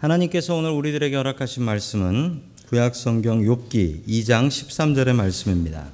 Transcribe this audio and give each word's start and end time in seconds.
하나님께서 0.00 0.54
오늘 0.54 0.70
우리들에게 0.70 1.14
허락하신 1.14 1.62
말씀은 1.62 2.40
구약 2.68 2.94
성경 2.94 3.42
욥기 3.42 4.06
2장 4.06 4.48
13절의 4.48 5.12
말씀입니다. 5.12 5.88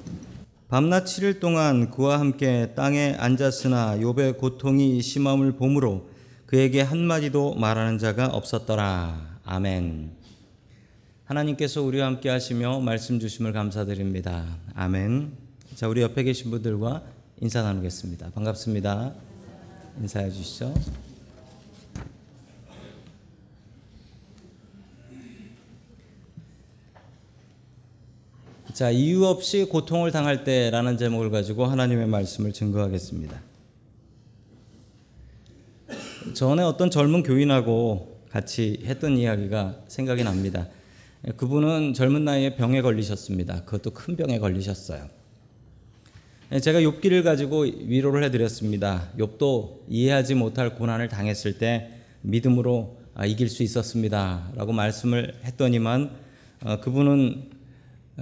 밤낮 0.69 1.03
7일 1.03 1.41
동안 1.41 1.91
그와 1.91 2.17
함께 2.17 2.71
땅에 2.73 3.15
앉았으나 3.19 3.97
욥의 3.97 4.37
고통이 4.37 5.01
심함을 5.01 5.57
보므로 5.57 6.07
그에게 6.45 6.79
한마디도 6.79 7.55
말하는 7.55 7.97
자가 7.97 8.27
없었더라. 8.27 9.39
아멘. 9.43 10.11
하나님께서 11.25 11.81
우리와 11.81 12.07
함께 12.07 12.29
하시며 12.29 12.79
말씀 12.79 13.19
주심을 13.19 13.51
감사드립니다. 13.51 14.45
아멘. 14.73 15.33
자, 15.75 15.89
우리 15.89 16.01
옆에 16.01 16.23
계신 16.23 16.49
분들과 16.49 17.03
인사 17.41 17.61
나누겠습니다. 17.61 18.29
반갑습니다. 18.33 19.13
인사해 19.99 20.31
주시죠. 20.31 20.73
자, 28.77 28.91
이유 28.91 29.25
없이 29.25 29.63
고통을 29.63 30.11
당할 30.11 30.43
때라는 30.43 30.99
제목을 30.99 31.31
가지고 31.31 31.65
하나님의 31.65 32.05
말씀을 32.05 32.53
증거하겠습니다. 32.53 33.41
전에 36.35 36.61
어떤 36.61 36.91
젊은 36.91 37.23
교인하고 37.23 38.19
같이 38.29 38.79
했던 38.85 39.17
이야기가 39.17 39.79
생각이 39.87 40.23
납니다. 40.23 40.67
그분은 41.37 41.95
젊은 41.95 42.23
나이에 42.23 42.55
병에 42.55 42.83
걸리셨습니다. 42.83 43.63
그것도 43.63 43.95
큰 43.95 44.15
병에 44.15 44.37
걸리셨어요. 44.37 45.07
제가 46.61 46.79
욥기를 46.79 47.23
가지고 47.23 47.61
위로를 47.61 48.23
해드렸습니다. 48.25 49.09
욥도 49.17 49.85
이해하지 49.89 50.35
못할 50.35 50.75
고난을 50.75 51.09
당했을 51.09 51.57
때 51.57 51.93
믿음으로 52.21 52.95
아, 53.15 53.25
이길 53.25 53.49
수 53.49 53.63
있었습니다.라고 53.63 54.71
말씀을 54.71 55.33
했더니만 55.45 56.11
어, 56.63 56.79
그분은 56.79 57.56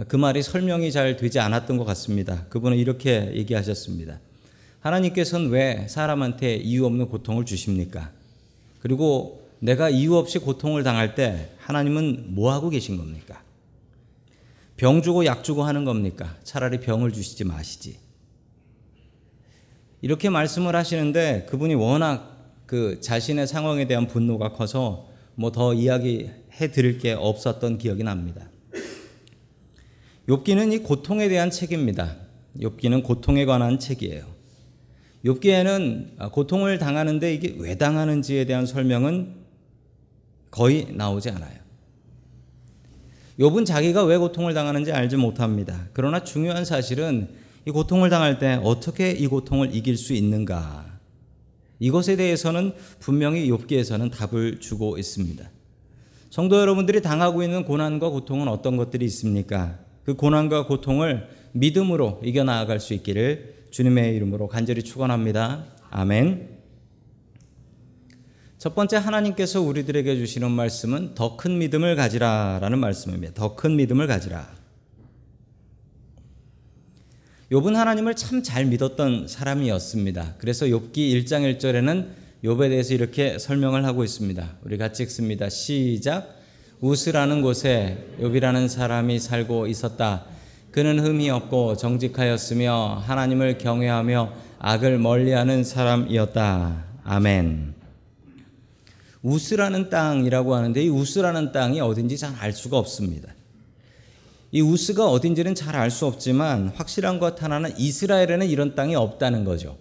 그 0.08 0.18
말이 0.18 0.44
설명이 0.44 0.92
잘 0.92 1.16
되지 1.16 1.40
않았던 1.40 1.78
것 1.78 1.86
같습니다. 1.86 2.46
그분은 2.50 2.78
이렇게 2.78 3.32
얘기하셨습니다. 3.34 4.20
하나님께서는 4.82 5.50
왜 5.50 5.88
사람한테 5.88 6.56
이유 6.56 6.86
없는 6.86 7.08
고통을 7.08 7.46
주십니까? 7.46 8.12
그리고 8.82 9.48
내가 9.60 9.90
이유 9.90 10.16
없이 10.16 10.38
고통을 10.38 10.84
당할 10.84 11.16
때 11.16 11.52
하나님은 11.60 12.36
뭐 12.36 12.52
하고 12.52 12.70
계신 12.70 12.98
겁니까? 12.98 13.42
병 14.76 15.02
주고 15.02 15.26
약 15.26 15.46
주고 15.46 15.64
하는 15.64 15.86
겁니까? 15.86 16.36
차라리 16.44 16.82
병을 16.82 17.14
주시지 17.14 17.46
마시지. 17.46 17.98
이렇게 20.02 20.30
말씀을 20.30 20.76
하시는데 20.76 21.48
그분이 21.50 21.74
워낙 21.76 22.36
그 22.66 23.00
자신의 23.00 23.48
상황에 23.48 23.88
대한 23.88 24.08
분노가 24.08 24.52
커서 24.52 25.08
뭐 25.36 25.52
더 25.52 25.74
이야기해 25.74 26.72
드릴 26.74 27.00
게 27.00 27.14
없었던 27.14 27.78
기억이 27.78 28.04
납니다. 28.04 28.50
욥기는 30.28 30.74
이 30.74 30.80
고통에 30.80 31.30
대한 31.30 31.52
책입니다. 31.52 32.16
욥기는 32.60 33.04
고통에 33.04 33.46
관한 33.46 33.78
책이에요. 33.78 34.26
욥기에는 35.24 36.32
고통을 36.32 36.80
당하는데 36.80 37.34
이게 37.34 37.56
왜 37.58 37.76
당하는지에 37.76 38.46
대한 38.46 38.66
설명은 38.66 39.36
거의 40.52 40.88
나오지 40.94 41.30
않아요. 41.30 41.60
욥은 43.40 43.66
자기가 43.66 44.06
왜 44.06 44.18
고통을 44.18 44.54
당하는지 44.54 44.92
알지 44.92 45.18
못합니다. 45.18 45.90
그러나 45.94 46.24
중요한 46.24 46.64
사실은 46.64 47.28
이 47.68 47.72
고통을 47.72 48.10
당할 48.10 48.40
때 48.40 48.60
어떻게 48.64 49.12
이 49.12 49.28
고통을 49.28 49.76
이길 49.76 49.98
수 49.98 50.14
있는가? 50.14 51.00
이것에 51.80 52.16
대해서는 52.16 52.74
분명히 53.00 53.50
욥기에서는 53.52 54.12
답을 54.12 54.60
주고 54.60 54.98
있습니다. 54.98 55.50
성도 56.30 56.60
여러분들이 56.60 57.02
당하고 57.02 57.44
있는 57.44 57.66
고난과 57.66 58.10
고통은 58.10 58.48
어떤 58.48 58.78
것들이 58.78 59.06
있습니까? 59.06 59.85
그 60.06 60.14
고난과 60.16 60.68
고통을 60.68 61.28
믿음으로 61.54 62.22
이겨 62.24 62.44
나아갈 62.44 62.80
수 62.80 62.94
있기를 62.94 63.66
주님의 63.72 64.16
이름으로 64.16 64.48
간절히 64.48 64.84
축원합니다. 64.84 65.66
아멘. 65.90 66.56
첫 68.58 68.74
번째 68.76 68.98
하나님께서 68.98 69.62
우리들에게 69.62 70.16
주시는 70.16 70.50
말씀은 70.52 71.16
더 71.16 71.38
큰 71.38 71.58
믿음을 71.58 71.96
가지라라는 71.96 72.80
말씀입니다. 72.80 73.34
더 73.34 73.56
큰 73.56 73.76
믿음을 73.76 74.08
가지라. 74.08 74.48
욥은 77.52 77.74
하나님을 77.74 78.16
참 78.16 78.42
잘 78.42 78.66
믿었던 78.66 79.28
사람이었습니다. 79.28 80.36
그래서 80.40 80.66
욥기 80.66 80.96
1장 80.96 81.58
1절에는 81.58 82.10
욥에 82.44 82.70
대해서 82.70 82.94
이렇게 82.94 83.38
설명을 83.38 83.86
하고 83.86 84.04
있습니다. 84.04 84.58
우리 84.64 84.78
같이 84.78 85.04
읽습니다. 85.04 85.50
시작. 85.50 86.35
우스라는 86.82 87.42
곳에 87.42 88.06
욥이라는 88.20 88.68
사람이 88.68 89.20
살고 89.20 89.68
있었다. 89.68 90.26
그는 90.72 91.00
흠이 91.00 91.30
없고 91.30 91.78
정직하였으며 91.78 93.02
하나님을 93.06 93.58
경외하며 93.58 94.34
악을 94.60 95.00
멀리하는 95.00 95.64
사람이었다. 95.64 96.84
아멘. 97.04 97.74
우스라는 99.22 99.90
땅이라고 99.90 100.54
하는데 100.54 100.84
이 100.84 100.90
우스라는 100.90 101.52
땅이 101.52 101.80
어딘지 101.80 102.18
잘 102.18 102.36
알 102.40 102.52
수가 102.52 102.78
없습니다. 102.78 103.34
이 104.52 104.62
우스가 104.62 105.10
어딘지는 105.10 105.56
잘 105.56 105.76
알 105.76 105.90
수 105.90 106.06
없지만 106.06 106.70
확실한 106.76 107.20
것 107.20 107.42
하나는 107.42 107.72
이스라엘에는 107.78 108.48
이런 108.48 108.76
땅이 108.76 108.96
없다는 108.96 109.46
거죠. 109.46 109.78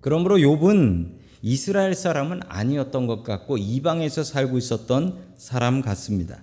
그러므로 0.00 0.36
욥은 0.38 1.19
이스라엘 1.42 1.94
사람은 1.94 2.40
아니었던 2.48 3.06
것 3.06 3.22
같고 3.22 3.56
이방에서 3.58 4.22
살고 4.24 4.58
있었던 4.58 5.18
사람 5.36 5.80
같습니다. 5.82 6.42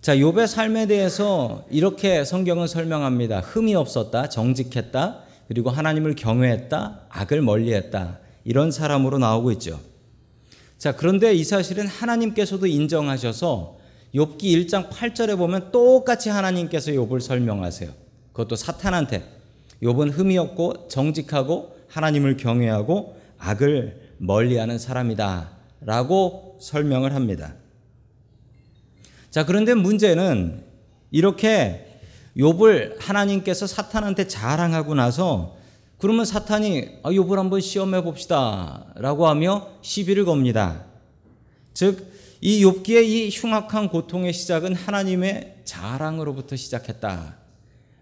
자, 0.00 0.16
욥의 0.16 0.46
삶에 0.46 0.86
대해서 0.86 1.66
이렇게 1.70 2.24
성경은 2.24 2.66
설명합니다. 2.66 3.40
흠이 3.40 3.74
없었다, 3.74 4.28
정직했다, 4.28 5.22
그리고 5.48 5.70
하나님을 5.70 6.14
경외했다, 6.14 7.06
악을 7.08 7.42
멀리했다. 7.42 8.18
이런 8.44 8.70
사람으로 8.70 9.18
나오고 9.18 9.52
있죠. 9.52 9.80
자, 10.78 10.94
그런데 10.94 11.34
이 11.34 11.44
사실은 11.44 11.86
하나님께서도 11.86 12.66
인정하셔서 12.66 13.78
욥기 14.14 14.42
1장 14.42 14.88
8절에 14.88 15.36
보면 15.36 15.72
똑같이 15.72 16.30
하나님께서 16.30 16.92
욥을 16.92 17.20
설명하세요. 17.20 17.90
그것도 18.32 18.56
사탄한테 18.56 19.28
욥은 19.82 20.12
흠이 20.12 20.38
없고 20.38 20.88
정직하고 20.88 21.77
하나님을 21.88 22.36
경외하고 22.36 23.18
악을 23.38 24.14
멀리하는 24.18 24.78
사람이다 24.78 25.50
라고 25.80 26.58
설명을 26.60 27.14
합니다. 27.14 27.54
자, 29.30 29.44
그런데 29.44 29.74
문제는 29.74 30.64
이렇게 31.10 32.00
욥을 32.36 32.96
하나님께서 32.98 33.66
사탄한테 33.66 34.28
자랑하고 34.28 34.94
나서 34.94 35.56
그러면 35.98 36.24
사탄이 36.24 37.00
아, 37.02 37.10
욥을 37.10 37.36
한번 37.36 37.60
시험해 37.60 38.02
봅시다라고 38.02 39.26
하며 39.26 39.68
시비를 39.82 40.24
겁니다. 40.24 40.84
즉, 41.74 42.12
이 42.40 42.64
욥기의 42.64 43.04
이 43.04 43.30
흉악한 43.30 43.88
고통의 43.88 44.32
시작은 44.32 44.74
하나님의 44.74 45.62
자랑으로부터 45.64 46.54
시작했다. 46.54 47.36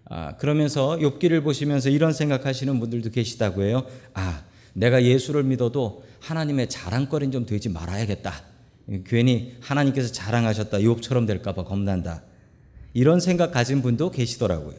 아, 0.09 0.35
그러면서 0.37 0.97
욥기를 0.97 1.43
보시면서 1.43 1.89
이런 1.89 2.13
생각하시는 2.13 2.79
분들도 2.79 3.11
계시다고 3.11 3.63
해요. 3.63 3.85
아, 4.13 4.43
내가 4.73 5.03
예수를 5.03 5.43
믿어도 5.43 6.03
하나님의 6.19 6.69
자랑거리는 6.69 7.31
좀 7.31 7.45
되지 7.45 7.69
말아야겠다. 7.69 8.33
괜히 9.05 9.55
하나님께서 9.59 10.11
자랑하셨다. 10.13 10.77
욥처럼 10.79 11.27
될까 11.27 11.53
봐 11.53 11.63
겁난다. 11.63 12.23
이런 12.93 13.19
생각 13.19 13.51
가진 13.51 13.81
분도 13.81 14.11
계시더라고요. 14.11 14.75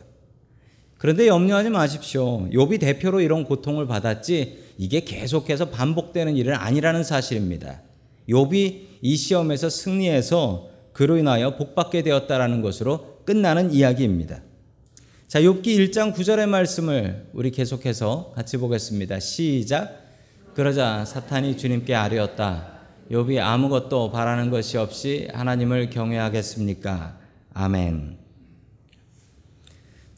그런데 0.97 1.29
염려하지 1.29 1.71
마십시오. 1.71 2.49
욥이 2.51 2.81
대표로 2.81 3.21
이런 3.21 3.45
고통을 3.45 3.87
받았지 3.87 4.65
이게 4.79 5.01
계속해서 5.01 5.71
반복되는 5.71 6.37
일은 6.37 6.55
아니라는 6.55 7.05
사실입니다. 7.05 7.83
욥이 8.29 8.81
이 9.03 9.17
시험에서 9.17 9.69
승리해서 9.69 10.71
그로 10.93 11.17
인하여 11.17 11.57
복받게 11.57 12.03
되었다라는 12.03 12.63
것으로 12.63 13.21
끝나는 13.25 13.73
이야기입니다. 13.73 14.43
자, 15.29 15.43
욥기 15.43 15.67
1장 15.67 16.15
9절의 16.15 16.49
말씀을 16.49 17.27
우리 17.35 17.51
계속해서 17.51 18.33
같이 18.35 18.57
보겠습니다. 18.57 19.21
시작. 19.21 20.07
그러자 20.55 21.05
사탄이 21.05 21.59
주님께 21.59 21.95
아뢰었다. 21.95 22.79
욥이 23.11 23.39
아무것도 23.39 24.11
바라는 24.11 24.49
것이 24.49 24.79
없이 24.79 25.29
하나님을 25.35 25.91
경외하겠습니까? 25.91 27.19
아멘. 27.53 28.17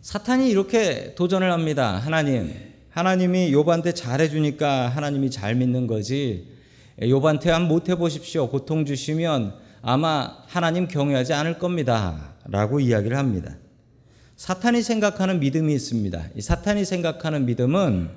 사탄이 0.00 0.48
이렇게 0.48 1.16
도전을 1.16 1.50
합니다. 1.50 1.96
하나님, 1.96 2.54
하나님이 2.90 3.50
욥한테 3.50 3.96
잘해 3.96 4.28
주니까 4.28 4.90
하나님이 4.90 5.32
잘 5.32 5.56
믿는 5.56 5.88
거지. 5.88 6.54
욥한테 7.00 7.46
한 7.46 7.66
못해 7.66 7.96
보십시오. 7.96 8.48
고통 8.48 8.84
주시면 8.84 9.54
아마 9.82 10.36
하나님 10.46 10.86
경외하지 10.86 11.32
않을 11.32 11.58
겁니다.라고 11.58 12.78
이야기를 12.78 13.18
합니다. 13.18 13.56
사탄이 14.40 14.80
생각하는 14.80 15.38
믿음이 15.38 15.74
있습니다. 15.74 16.28
이 16.34 16.40
사탄이 16.40 16.86
생각하는 16.86 17.44
믿음은 17.44 18.08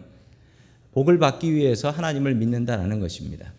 복을 0.93 1.19
받기 1.19 1.53
위해서 1.53 1.89
하나님을 1.89 2.33
믿는다라는 2.35 3.01
것입니다. 3.01 3.51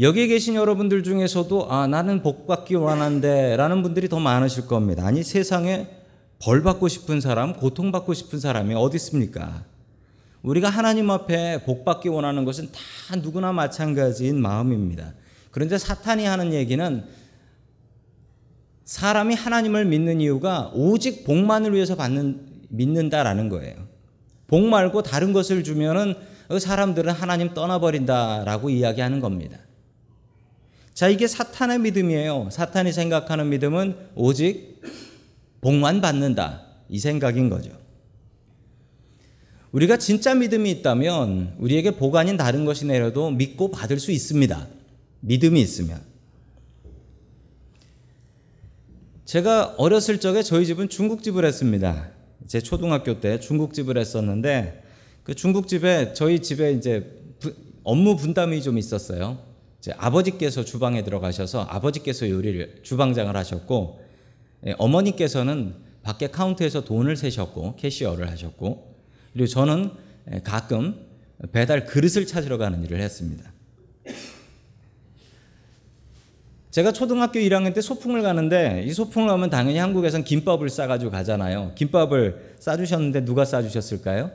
여기 0.00 0.28
계신 0.28 0.54
여러분들 0.54 1.02
중에서도 1.02 1.70
아 1.70 1.86
나는 1.86 2.22
복 2.22 2.46
받기 2.46 2.74
원하는데라는 2.74 3.82
분들이 3.82 4.08
더 4.08 4.18
많으실 4.18 4.66
겁니다. 4.66 5.04
아니 5.04 5.22
세상에 5.22 5.90
벌 6.38 6.62
받고 6.62 6.88
싶은 6.88 7.20
사람, 7.20 7.52
고통 7.52 7.92
받고 7.92 8.14
싶은 8.14 8.40
사람이 8.40 8.74
어디 8.74 8.96
있습니까? 8.96 9.66
우리가 10.40 10.70
하나님 10.70 11.10
앞에 11.10 11.64
복 11.64 11.84
받기 11.84 12.08
원하는 12.08 12.46
것은 12.46 12.70
다 12.72 13.16
누구나 13.16 13.52
마찬가지인 13.52 14.40
마음입니다. 14.40 15.12
그런데 15.50 15.76
사탄이 15.76 16.24
하는 16.24 16.54
얘기는 16.54 17.04
사람이 18.90 19.36
하나님을 19.36 19.84
믿는 19.84 20.20
이유가 20.20 20.72
오직 20.74 21.22
복만을 21.22 21.72
위해서 21.74 21.94
받는 21.94 22.40
믿는다라는 22.70 23.48
거예요. 23.48 23.76
복 24.48 24.64
말고 24.64 25.04
다른 25.04 25.32
것을 25.32 25.62
주면은 25.62 26.16
그 26.48 26.58
사람들은 26.58 27.12
하나님 27.12 27.54
떠나버린다라고 27.54 28.68
이야기하는 28.68 29.20
겁니다. 29.20 29.58
자, 30.92 31.08
이게 31.08 31.28
사탄의 31.28 31.78
믿음이에요. 31.78 32.48
사탄이 32.50 32.92
생각하는 32.92 33.48
믿음은 33.50 33.94
오직 34.16 34.82
복만 35.60 36.00
받는다. 36.00 36.62
이 36.88 36.98
생각인 36.98 37.48
거죠. 37.48 37.70
우리가 39.70 39.98
진짜 39.98 40.34
믿음이 40.34 40.68
있다면 40.68 41.54
우리에게 41.58 41.92
복 41.92 42.16
아닌 42.16 42.36
다른 42.36 42.64
것이 42.64 42.86
내려도 42.86 43.30
믿고 43.30 43.70
받을 43.70 44.00
수 44.00 44.10
있습니다. 44.10 44.66
믿음이 45.20 45.60
있으면. 45.60 46.09
제가 49.30 49.76
어렸을 49.78 50.18
적에 50.18 50.42
저희 50.42 50.66
집은 50.66 50.88
중국집을 50.88 51.44
했습니다. 51.44 52.08
제 52.48 52.60
초등학교 52.60 53.20
때 53.20 53.38
중국집을 53.38 53.96
했었는데 53.96 54.82
그 55.22 55.36
중국집에 55.36 56.14
저희 56.14 56.40
집에 56.40 56.72
이제 56.72 57.16
업무 57.84 58.16
분담이 58.16 58.60
좀 58.60 58.76
있었어요. 58.76 59.38
이제 59.78 59.92
아버지께서 59.98 60.64
주방에 60.64 61.04
들어가셔서 61.04 61.62
아버지께서 61.62 62.28
요리를 62.28 62.80
주방장을 62.82 63.36
하셨고 63.36 64.00
예, 64.66 64.74
어머니께서는 64.78 65.76
밖에 66.02 66.26
카운터에서 66.26 66.82
돈을 66.82 67.16
세셨고 67.16 67.76
캐시어를 67.76 68.28
하셨고 68.32 68.96
그리고 69.32 69.46
저는 69.46 69.92
예, 70.34 70.40
가끔 70.40 71.06
배달 71.52 71.86
그릇을 71.86 72.26
찾으러 72.26 72.58
가는 72.58 72.82
일을 72.82 73.00
했습니다. 73.00 73.52
제가 76.70 76.92
초등학교 76.92 77.40
1학년 77.40 77.74
때 77.74 77.80
소풍을 77.80 78.22
가는데 78.22 78.84
이 78.86 78.92
소풍을 78.92 79.28
가면 79.28 79.50
당연히 79.50 79.78
한국에선 79.78 80.22
김밥을 80.22 80.68
싸가지고 80.68 81.10
가잖아요. 81.10 81.72
김밥을 81.74 82.54
싸주셨는데 82.60 83.24
누가 83.24 83.44
싸주셨을까요? 83.44 84.30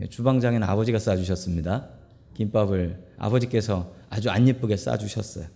예, 0.00 0.06
주방장인 0.06 0.62
아버지가 0.62 0.98
싸주셨습니다. 0.98 1.88
김밥을 2.34 2.98
아버지께서 3.18 3.92
아주 4.08 4.30
안 4.30 4.48
예쁘게 4.48 4.76
싸주셨어요. 4.76 5.46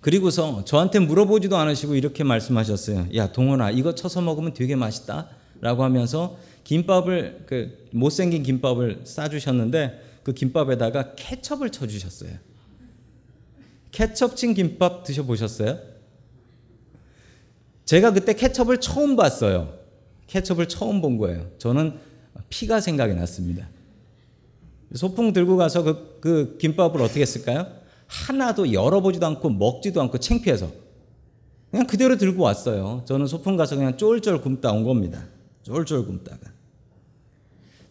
그리고서 0.00 0.64
저한테 0.64 0.98
물어보지도 0.98 1.56
않으시고 1.56 1.94
이렇게 1.94 2.22
말씀하셨어요. 2.22 3.08
야 3.14 3.32
동원아 3.32 3.70
이거 3.70 3.94
쳐서 3.94 4.20
먹으면 4.20 4.52
되게 4.52 4.76
맛있다. 4.76 5.28
라고 5.62 5.84
하면서 5.84 6.36
김밥을 6.64 7.44
그 7.46 7.88
못생긴 7.92 8.42
김밥을 8.42 9.00
싸주셨는데 9.04 10.20
그 10.22 10.34
김밥에다가 10.34 11.14
케첩을 11.16 11.70
쳐주셨어요. 11.70 12.32
케첩 13.96 14.36
친 14.36 14.52
김밥 14.52 15.04
드셔보셨어요? 15.04 15.78
제가 17.86 18.12
그때 18.12 18.34
케첩을 18.34 18.78
처음 18.78 19.16
봤어요. 19.16 19.72
케첩을 20.26 20.68
처음 20.68 21.00
본 21.00 21.16
거예요. 21.16 21.50
저는 21.56 21.98
피가 22.50 22.82
생각이 22.82 23.14
났습니다. 23.14 23.66
소풍 24.94 25.32
들고 25.32 25.56
가서 25.56 25.82
그, 25.82 26.18
그 26.20 26.58
김밥을 26.58 27.00
어떻게 27.00 27.22
했을까요? 27.22 27.68
하나도 28.06 28.74
열어보지도 28.74 29.24
않고 29.24 29.48
먹지도 29.48 30.02
않고 30.02 30.18
창피해서 30.18 30.70
그냥 31.70 31.86
그대로 31.86 32.18
들고 32.18 32.42
왔어요. 32.42 33.02
저는 33.06 33.26
소풍 33.26 33.56
가서 33.56 33.76
그냥 33.76 33.96
쫄쫄 33.96 34.42
굶다 34.42 34.72
온 34.72 34.84
겁니다. 34.84 35.24
쫄쫄 35.62 36.04
굶다가. 36.04 36.50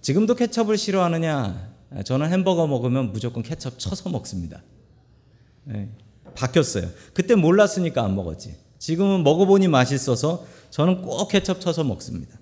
지금도 0.02 0.36
케첩을 0.36 0.78
싫어하느냐? 0.78 1.74
저는 2.06 2.32
햄버거 2.32 2.68
먹으면 2.68 3.12
무조건 3.12 3.42
케첩 3.42 3.80
쳐서 3.80 4.12
먹습니다. 4.12 4.62
네, 5.66 5.90
바뀌었어요. 6.36 6.90
그때 7.14 7.36
몰랐으니까 7.36 8.04
안 8.04 8.16
먹었지. 8.16 8.56
지금은 8.80 9.24
먹어보니 9.24 9.68
맛있어서 9.68 10.46
저는 10.70 11.02
꼭 11.02 11.28
케첩 11.28 11.60
쳐서 11.60 11.84
먹습니다. 11.84 12.40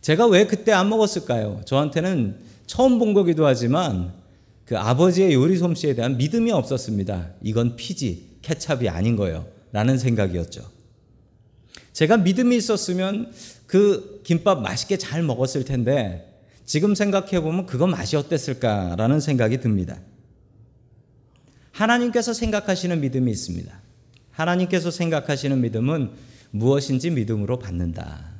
제가 0.00 0.26
왜 0.26 0.46
그때 0.46 0.72
안 0.72 0.88
먹었을까요? 0.88 1.62
저한테는 1.64 2.40
처음 2.66 2.98
본 2.98 3.14
거기도 3.14 3.46
하지만 3.46 4.12
그 4.64 4.78
아버지의 4.78 5.32
요리 5.34 5.56
솜씨에 5.56 5.94
대한 5.94 6.16
믿음이 6.16 6.50
없었습니다. 6.52 7.30
이건 7.42 7.76
피지, 7.76 8.38
케찹이 8.42 8.88
아닌 8.88 9.16
거예요. 9.16 9.46
라는 9.72 9.98
생각이었죠. 9.98 10.62
제가 11.92 12.18
믿음이 12.18 12.56
있었으면 12.56 13.32
그 13.66 14.20
김밥 14.24 14.60
맛있게 14.62 14.96
잘 14.96 15.22
먹었을 15.22 15.64
텐데 15.64 16.42
지금 16.64 16.94
생각해 16.94 17.40
보면 17.40 17.66
그건 17.66 17.90
맛이 17.90 18.16
어땠을까라는 18.16 19.20
생각이 19.20 19.58
듭니다. 19.60 19.98
하나님께서 21.78 22.32
생각하시는 22.32 23.00
믿음이 23.00 23.30
있습니다. 23.30 23.72
하나님께서 24.32 24.90
생각하시는 24.90 25.60
믿음은 25.60 26.10
무엇인지 26.50 27.10
믿음으로 27.10 27.60
받는다. 27.60 28.32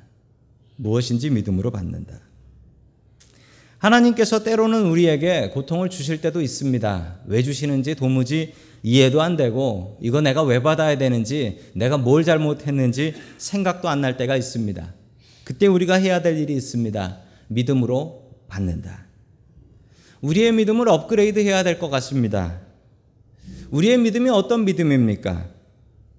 무엇인지 0.75 1.31
믿음으로 1.31 1.71
받는다. 1.71 2.19
하나님께서 3.79 4.43
때로는 4.43 4.87
우리에게 4.87 5.51
고통을 5.51 5.89
주실 5.89 6.21
때도 6.21 6.41
있습니다. 6.41 7.21
왜 7.27 7.43
주시는지 7.45 7.95
도무지 7.95 8.55
이해도 8.83 9.23
안 9.23 9.37
되고 9.37 9.99
이거 10.03 10.21
내가 10.21 10.43
왜 10.43 10.61
받아야 10.61 10.99
되는지 10.99 11.61
내가 11.75 11.97
뭘 11.97 12.25
잘못했는지 12.25 13.15
생각도 13.39 13.89
안 13.89 14.01
날 14.01 14.17
때가 14.17 14.37
있습니다. 14.37 14.95
그때 15.45 15.69
우리가 15.69 15.95
해야 15.95 16.23
될 16.23 16.39
일이 16.39 16.55
있습니다. 16.55 17.19
믿음으로 17.47 18.33
받는다. 18.49 19.07
우리의 20.23 20.51
믿음을 20.53 20.89
업그레이드 20.89 21.39
해야 21.39 21.63
될 21.63 21.79
것 21.79 21.89
같습니다. 21.89 22.67
우리의 23.71 23.99
믿음이 23.99 24.31
어떤 24.31 24.65
믿음입니까? 24.65 25.47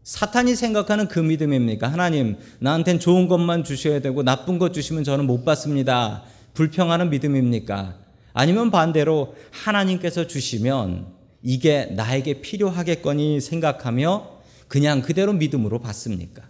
사탄이 0.04 0.56
생각하는 0.56 1.08
그 1.08 1.20
믿음입니까? 1.20 1.88
하나님, 1.92 2.38
나한텐 2.60 3.00
좋은 3.00 3.28
것만 3.28 3.64
주셔야 3.64 4.00
되고 4.00 4.24
나쁜 4.24 4.60
것 4.60 4.74
주시면 4.74 5.04
저는 5.04 5.26
못 5.26 5.46
받습니다. 5.46 6.24
불평하는 6.54 7.10
믿음입니까? 7.10 7.98
아니면 8.34 8.72
반대로 8.72 9.36
하나님께서 9.52 10.28
주시면 10.28 11.08
이게 11.42 11.86
나에게 11.86 12.42
필요하겠거니 12.42 13.42
생각하며 13.42 14.40
그냥 14.68 15.02
그대로 15.02 15.34
믿음으로 15.34 15.80
받습니까? 15.80 16.44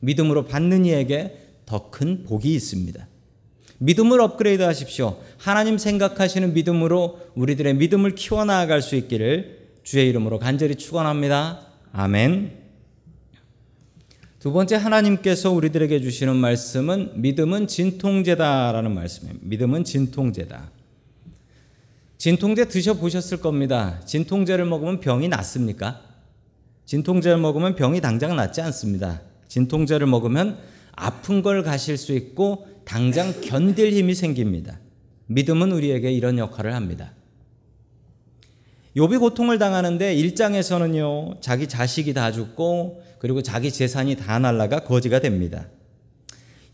믿음으로 0.00 0.46
받는 0.46 0.86
이에게 0.86 1.42
더 1.66 1.90
큰 1.90 2.24
복이 2.24 2.54
있습니다. 2.54 3.08
믿음을 3.78 4.20
업그레이드 4.20 4.62
하십시오. 4.62 5.18
하나님 5.36 5.76
생각하시는 5.78 6.54
믿음으로 6.54 7.18
우리들의 7.34 7.74
믿음을 7.74 8.14
키워나갈 8.14 8.80
수 8.82 8.94
있기를 8.94 9.55
주의 9.86 10.08
이름으로 10.08 10.40
간절히 10.40 10.74
축원합니다. 10.74 11.64
아멘. 11.92 12.58
두 14.40 14.50
번째 14.52 14.74
하나님께서 14.74 15.52
우리들에게 15.52 16.00
주시는 16.00 16.34
말씀은 16.34 17.22
믿음은 17.22 17.68
진통제다라는 17.68 18.92
말씀입니다. 18.92 19.46
믿음은 19.46 19.84
진통제다. 19.84 20.72
진통제 22.18 22.64
드셔 22.64 22.94
보셨을 22.94 23.36
겁니다. 23.36 24.00
진통제를 24.06 24.64
먹으면 24.64 24.98
병이 24.98 25.28
낫습니까? 25.28 26.02
진통제를 26.84 27.38
먹으면 27.38 27.76
병이 27.76 28.00
당장 28.00 28.34
낫지 28.34 28.60
않습니다. 28.62 29.22
진통제를 29.46 30.08
먹으면 30.08 30.58
아픈 30.96 31.42
걸 31.42 31.62
가실 31.62 31.96
수 31.96 32.12
있고 32.12 32.66
당장 32.84 33.40
견딜 33.40 33.92
힘이 33.92 34.16
생깁니다. 34.16 34.80
믿음은 35.26 35.70
우리에게 35.70 36.10
이런 36.10 36.38
역할을 36.38 36.74
합니다. 36.74 37.12
욥이 38.96 39.20
고통을 39.20 39.58
당하는데 39.58 40.16
1장에서는요. 40.16 41.42
자기 41.42 41.66
자식이 41.66 42.14
다 42.14 42.32
죽고 42.32 43.02
그리고 43.18 43.42
자기 43.42 43.70
재산이 43.70 44.16
다 44.16 44.38
날라가 44.38 44.80
거지가 44.80 45.20
됩니다. 45.20 45.68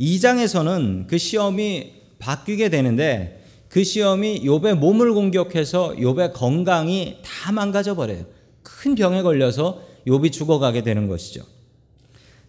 2장에서는 0.01 1.09
그 1.09 1.19
시험이 1.19 1.95
바뀌게 2.21 2.69
되는데 2.69 3.45
그 3.69 3.83
시험이 3.83 4.43
욥의 4.45 4.75
몸을 4.77 5.13
공격해서 5.15 5.97
욥의 5.97 6.33
건강이 6.33 7.19
다 7.25 7.51
망가져 7.51 7.97
버려요. 7.97 8.25
큰 8.63 8.95
병에 8.95 9.23
걸려서 9.23 9.83
욥이 10.07 10.31
죽어가게 10.31 10.83
되는 10.83 11.09
것이죠. 11.09 11.43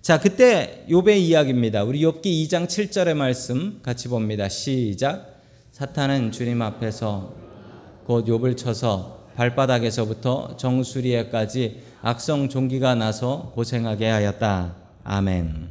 자, 0.02 0.20
그때 0.20 0.86
욥의 0.90 1.18
이야기입니다. 1.18 1.84
우리 1.84 2.02
욥기 2.02 2.26
2장 2.26 2.68
7절의 2.68 3.16
말씀 3.16 3.80
같이 3.82 4.10
봅니다. 4.10 4.50
시작. 4.50 5.42
사탄은 5.72 6.32
주님 6.32 6.62
앞에서 6.62 7.34
곧 8.06 8.26
욥을 8.26 8.58
쳐서 8.58 9.23
발바닥에서부터 9.36 10.58
정수리에까지 10.58 11.82
악성 12.02 12.50
종기가 12.50 12.96
나서 12.96 13.52
고생하게 13.56 14.08
하였다. 14.08 14.76
아멘. 15.04 15.70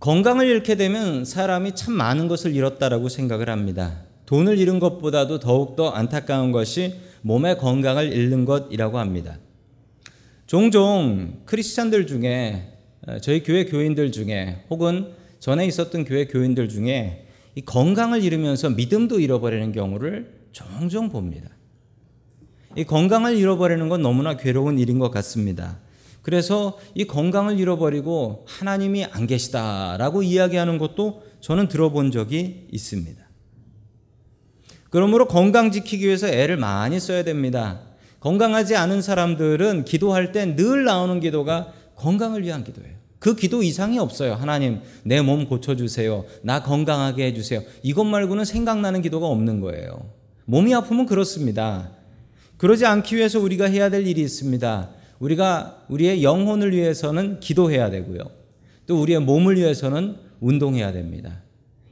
건강을 0.00 0.46
잃게 0.46 0.76
되면 0.76 1.24
사람이 1.24 1.74
참 1.74 1.94
많은 1.94 2.28
것을 2.28 2.54
잃었다라고 2.54 3.08
생각을 3.08 3.50
합니다. 3.50 4.02
돈을 4.26 4.58
잃은 4.58 4.78
것보다도 4.78 5.40
더욱더 5.40 5.90
안타까운 5.90 6.52
것이 6.52 6.94
몸의 7.22 7.58
건강을 7.58 8.12
잃는 8.12 8.44
것이라고 8.44 8.98
합니다. 8.98 9.38
종종 10.46 11.40
크리스찬들 11.44 12.06
중에 12.06 12.74
어, 13.06 13.18
저희 13.20 13.42
교회 13.42 13.64
교인들 13.64 14.12
중에 14.12 14.64
혹은 14.70 15.12
전에 15.40 15.66
있었던 15.66 16.04
교회 16.04 16.26
교인들 16.26 16.68
중에 16.68 17.27
이 17.58 17.62
건강을 17.62 18.22
잃으면서 18.22 18.70
믿음도 18.70 19.18
잃어버리는 19.18 19.72
경우를 19.72 20.32
종종 20.52 21.08
봅니다. 21.08 21.48
이 22.76 22.84
건강을 22.84 23.36
잃어버리는 23.36 23.88
건 23.88 24.00
너무나 24.00 24.36
괴로운 24.36 24.78
일인 24.78 25.00
것 25.00 25.10
같습니다. 25.10 25.80
그래서 26.22 26.78
이 26.94 27.04
건강을 27.04 27.58
잃어버리고 27.58 28.44
하나님이 28.46 29.06
안 29.06 29.26
계시다라고 29.26 30.22
이야기하는 30.22 30.78
것도 30.78 31.24
저는 31.40 31.66
들어본 31.66 32.12
적이 32.12 32.68
있습니다. 32.70 33.20
그러므로 34.90 35.26
건강 35.26 35.72
지키기 35.72 36.06
위해서 36.06 36.28
애를 36.28 36.58
많이 36.58 37.00
써야 37.00 37.24
됩니다. 37.24 37.80
건강하지 38.20 38.76
않은 38.76 39.02
사람들은 39.02 39.84
기도할 39.84 40.30
때늘 40.30 40.84
나오는 40.84 41.18
기도가 41.18 41.72
건강을 41.96 42.44
위한 42.44 42.62
기도예요. 42.62 42.97
그 43.18 43.34
기도 43.34 43.62
이상이 43.62 43.98
없어요. 43.98 44.34
하나님, 44.34 44.80
내 45.02 45.20
몸 45.20 45.46
고쳐주세요. 45.48 46.24
나 46.42 46.62
건강하게 46.62 47.26
해주세요. 47.26 47.62
이것 47.82 48.04
말고는 48.04 48.44
생각나는 48.44 49.02
기도가 49.02 49.26
없는 49.26 49.60
거예요. 49.60 50.10
몸이 50.44 50.72
아프면 50.74 51.06
그렇습니다. 51.06 51.90
그러지 52.56 52.86
않기 52.86 53.16
위해서 53.16 53.40
우리가 53.40 53.66
해야 53.66 53.90
될 53.90 54.06
일이 54.06 54.20
있습니다. 54.22 54.90
우리가 55.18 55.82
우리의 55.88 56.22
영혼을 56.22 56.72
위해서는 56.74 57.40
기도해야 57.40 57.90
되고요. 57.90 58.20
또 58.86 59.00
우리의 59.02 59.20
몸을 59.20 59.56
위해서는 59.56 60.16
운동해야 60.40 60.92
됩니다. 60.92 61.42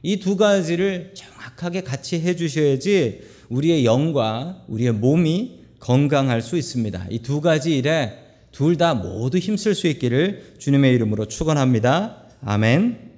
이 0.03 0.19
두 0.19 0.37
가지를 0.37 1.13
정확하게 1.13 1.81
같이 1.83 2.19
해 2.21 2.35
주셔야지 2.35 3.21
우리의 3.49 3.83
영과 3.85 4.63
우리의 4.67 4.93
몸이 4.93 5.59
건강할 5.79 6.41
수 6.41 6.57
있습니다. 6.57 7.07
이 7.11 7.19
두 7.19 7.41
가지 7.41 7.77
일에 7.77 8.26
둘 8.57 8.75
다 8.75 8.95
모두 8.95 9.37
힘쓸 9.37 9.75
수 9.75 9.85
있기를 9.85 10.55
주님의 10.57 10.95
이름으로 10.95 11.27
축원합니다. 11.27 12.23
아멘. 12.41 13.11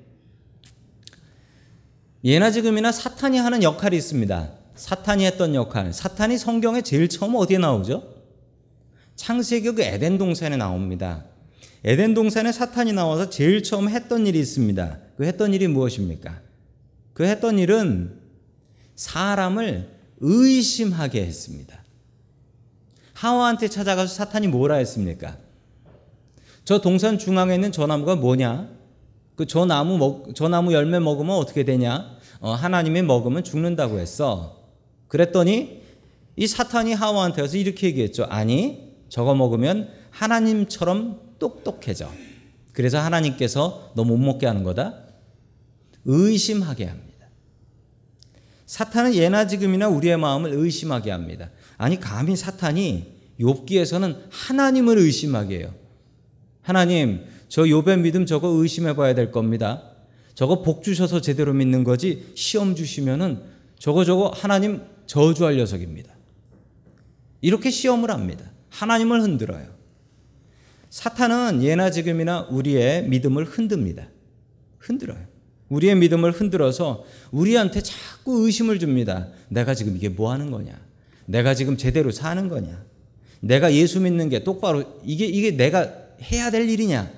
예나 2.26 2.52
지금이나 2.52 2.92
사탄이 2.92 3.38
하는 3.38 3.64
역할이 3.64 3.96
있습니다. 3.96 4.52
사탄이 4.76 5.24
했던 5.24 5.56
역할. 5.56 5.94
사탄이 5.94 6.38
성경에 6.38 6.82
제일 6.82 7.08
처음 7.08 7.36
어디에 7.36 7.58
나오죠? 7.58 8.16
창세기 9.16 9.76
그 9.76 9.82
에덴 9.82 10.18
동산에 10.18 10.58
나옵니다. 10.58 11.24
에덴 11.86 12.14
동산에 12.14 12.52
사탄이 12.52 12.92
나와서 12.92 13.30
제일 13.30 13.64
처음 13.64 13.88
했던 13.88 14.28
일이 14.28 14.42
있습니다. 14.42 15.00
그 15.16 15.24
했던 15.24 15.54
일이 15.54 15.70
무엇입니까? 15.70 16.42
그 17.14 17.24
했던 17.24 17.60
일은 17.60 18.20
사람을 18.96 19.88
의심하게 20.20 21.26
했습니다. 21.26 21.79
하와한테 23.20 23.68
찾아가서 23.68 24.14
사탄이 24.14 24.48
뭐라 24.48 24.76
했습니까? 24.76 25.36
저 26.64 26.80
동산 26.80 27.18
중앙에 27.18 27.54
있는 27.56 27.74
저 27.74 27.86
나무가 27.86 28.16
뭐냐? 28.16 28.70
그 29.36 29.46
저 29.46 29.66
나무 29.66 29.98
먹, 29.98 30.34
저 30.36 30.48
나무 30.48 30.72
열매 30.74 31.00
먹으면 31.00 31.36
어떻게 31.36 31.64
되냐? 31.66 32.18
어, 32.40 32.52
하나님이 32.54 33.02
먹으면 33.02 33.44
죽는다고 33.44 34.00
했어. 34.00 34.62
그랬더니 35.10 35.82
이 36.38 36.48
사탄이 36.48 36.94
하와한테 36.94 37.42
와서 37.42 37.58
이렇게 37.58 37.88
얘기했죠. 37.88 38.24
아니, 38.30 38.94
저거 39.10 39.36
먹으면 39.36 39.90
하나님처럼 40.12 41.20
똑똑해져. 41.40 42.10
그래서 42.72 43.00
하나님께서 43.00 43.92
너 43.96 44.06
못 44.06 44.16
먹게 44.18 44.46
하는 44.46 44.64
거다. 44.64 44.94
의심하게 46.06 46.86
합니다. 46.86 47.28
사탄은 48.66 49.14
예나 49.16 49.48
지금이나 49.48 49.90
우리의 49.90 50.16
마음을 50.18 50.52
의심하게 50.54 51.12
합니다. 51.12 51.50
아니 51.80 51.98
감히 51.98 52.36
사탄이 52.36 53.06
욥기에서는 53.40 54.18
하나님을 54.30 54.98
의심하게 54.98 55.60
해요. 55.60 55.74
하나님, 56.62 57.24
저 57.48 57.64
욥의 57.64 58.02
믿음 58.02 58.26
저거 58.26 58.50
의심해 58.50 58.98
봐야 58.98 59.16
될 59.16 59.32
겁니다. 59.32 59.82
저거 60.36 60.62
복 60.62 60.84
주셔서 60.84 61.22
제대로 61.22 61.54
믿는 61.54 61.86
거지 61.86 62.32
시험 62.36 62.76
주시면은 62.76 63.42
저거 63.80 64.04
저거 64.04 64.30
하나님 64.36 64.82
저주할 65.06 65.56
녀석입니다. 65.56 66.14
이렇게 67.40 67.70
시험을 67.70 68.12
합니다. 68.12 68.52
하나님을 68.72 69.22
흔들어요. 69.22 69.66
사탄은 70.90 71.64
예나 71.64 71.92
지금이나 71.92 72.42
우리의 72.52 73.08
믿음을 73.08 73.46
흔듭니다. 73.46 74.10
흔들어요. 74.80 75.26
우리의 75.70 75.96
믿음을 75.96 76.32
흔들어서 76.32 77.06
우리한테 77.32 77.82
자꾸 77.82 78.46
의심을 78.46 78.80
줍니다. 78.80 79.30
내가 79.48 79.74
지금 79.74 79.96
이게 79.96 80.10
뭐 80.10 80.32
하는 80.34 80.52
거냐? 80.52 80.89
내가 81.30 81.54
지금 81.54 81.78
제대로 81.78 82.12
사는 82.12 82.48
거냐? 82.48 82.84
내가 83.40 83.72
예수 83.74 84.02
믿는 84.02 84.30
게 84.30 84.44
똑바로 84.44 85.00
이게 85.06 85.26
이게 85.26 85.52
내가 85.52 85.94
해야 86.24 86.50
될 86.50 86.68
일이냐? 86.68 87.12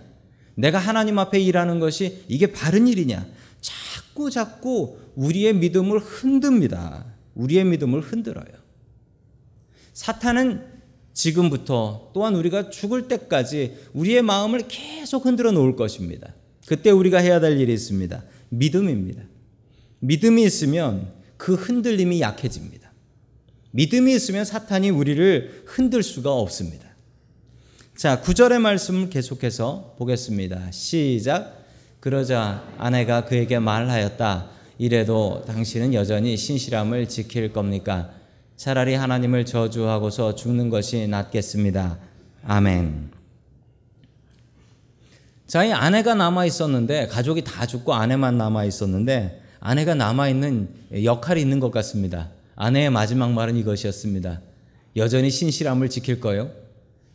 내가 0.55 0.79
하나님 0.79 1.17
앞에 1.17 1.39
일하는 1.39 1.79
것이 1.79 2.23
이게 2.27 2.51
바른 2.51 2.87
일이냐? 2.87 3.25
자꾸 3.61 4.29
자꾸 4.29 4.97
우리의 5.15 5.53
믿음을 5.55 5.99
흔듭니다. 5.99 7.05
우리의 7.35 7.63
믿음을 7.63 8.01
흔들어요. 8.01 8.51
사탄은 9.93 10.65
지금부터 11.13 12.11
또한 12.13 12.35
우리가 12.35 12.69
죽을 12.69 13.07
때까지 13.07 13.77
우리의 13.93 14.23
마음을 14.23 14.67
계속 14.67 15.25
흔들어 15.25 15.51
놓을 15.53 15.77
것입니다. 15.77 16.33
그때 16.65 16.89
우리가 16.89 17.19
해야 17.19 17.39
될 17.39 17.57
일이 17.57 17.73
있습니다. 17.73 18.23
믿음입니다. 18.49 19.23
믿음이 19.99 20.43
있으면 20.43 21.13
그 21.37 21.53
흔들림이 21.53 22.19
약해집니다. 22.19 22.80
믿음이 23.71 24.13
있으면 24.13 24.45
사탄이 24.45 24.89
우리를 24.89 25.63
흔들 25.65 26.03
수가 26.03 26.33
없습니다. 26.33 26.87
자, 27.95 28.21
9절의 28.21 28.59
말씀을 28.59 29.09
계속해서 29.09 29.95
보겠습니다. 29.97 30.71
시작. 30.71 31.61
그러자 31.99 32.63
아내가 32.77 33.25
그에게 33.25 33.59
말하였다. 33.59 34.49
이래도 34.77 35.43
당신은 35.45 35.93
여전히 35.93 36.35
신실함을 36.35 37.07
지킬 37.07 37.53
겁니까? 37.53 38.09
차라리 38.57 38.95
하나님을 38.95 39.45
저주하고서 39.45 40.35
죽는 40.35 40.69
것이 40.69 41.07
낫겠습니다. 41.07 41.99
아멘. 42.45 43.11
자, 45.45 45.63
이 45.63 45.71
아내가 45.71 46.15
남아 46.15 46.45
있었는데 46.45 47.07
가족이 47.07 47.43
다 47.43 47.67
죽고 47.67 47.93
아내만 47.93 48.37
남아 48.37 48.65
있었는데 48.65 49.43
아내가 49.59 49.93
남아 49.93 50.29
있는 50.29 50.69
역할이 51.03 51.39
있는 51.41 51.59
것 51.59 51.71
같습니다. 51.71 52.29
아내의 52.55 52.89
마지막 52.89 53.31
말은 53.31 53.55
이것이었습니다. 53.57 54.41
여전히 54.97 55.29
신실함을 55.29 55.89
지킬 55.89 56.19
거요. 56.19 56.51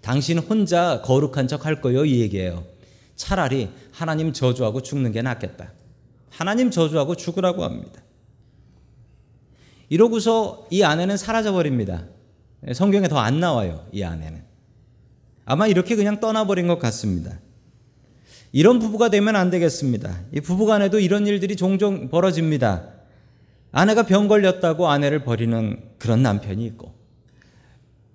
당신 0.01 0.39
혼자 0.39 1.03
거룩한 1.03 1.49
척 1.49 1.67
할 1.67 1.81
거요. 1.81 2.05
이 2.05 2.21
얘기예요. 2.21 2.65
차라리 3.17 3.71
하나님 3.93 4.33
저주하고 4.33 4.83
죽는 4.83 5.13
게 5.13 5.23
낫겠다. 5.23 5.73
하나님 6.31 6.71
저주하고 6.71 7.15
죽으라고 7.17 7.65
합니다. 7.65 8.03
이러고서 9.89 10.67
이 10.71 10.83
아내는 10.83 11.17
사라져 11.17 11.53
버립니다. 11.53 12.07
성경에 12.75 13.09
더 13.09 13.19
안 13.19 13.41
나와요. 13.41 13.87
이 13.93 14.03
아내는. 14.03 14.43
아마 15.45 15.67
이렇게 15.67 15.95
그냥 15.97 16.19
떠나버린 16.21 16.67
것 16.67 16.79
같습니다. 16.79 17.39
이런 18.53 18.79
부부가 18.79 19.11
되면 19.11 19.37
안 19.37 19.51
되겠습니다. 19.51 20.23
이 20.33 20.41
부부 20.41 20.67
간에도 20.67 20.99
이런 20.99 21.27
일들이 21.27 21.57
종종 21.57 22.09
벌어집니다. 22.09 22.96
아내가 23.77 24.05
병 24.05 24.27
걸렸다고 24.27 24.89
아내를 24.89 25.23
버리는 25.23 25.79
그런 25.99 26.23
남편이 26.23 26.65
있고, 26.65 26.95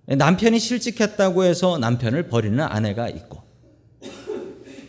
남편이 0.08 0.58
실직했다고 0.58 1.44
해서 1.44 1.77
남편을 1.77 2.30
버리는 2.30 2.60
아내가 2.60 3.08
있고, 3.10 3.44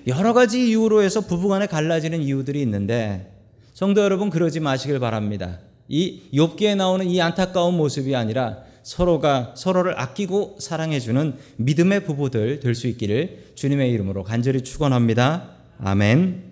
여러 0.07 0.33
가지 0.33 0.71
이유로 0.71 1.03
해서 1.03 1.21
부부 1.21 1.49
간에 1.49 1.67
갈라지는 1.67 2.23
이유들이 2.23 2.63
있는데, 2.63 3.37
성도 3.75 4.01
여러분 4.01 4.31
그러지 4.31 4.61
마시길 4.61 4.99
바랍니다. 4.99 5.59
이 5.89 6.23
욥기에 6.33 6.75
나오는 6.77 7.05
이 7.07 7.21
안타까운 7.21 7.77
모습이 7.77 8.17
아니라 8.17 8.61
서로가 8.83 9.53
서로를 9.55 10.01
아끼고 10.01 10.57
사랑해 10.59 11.01
주는 11.01 11.35
믿음의 11.57 12.07
부부들 12.07 12.61
될 12.61 12.75
수 12.75 12.87
있기를 12.87 13.53
주님의 13.57 13.91
이름으로 13.91 14.25
간절히 14.25 14.63
축원합니다. 14.63 15.51
아멘. 15.79 16.52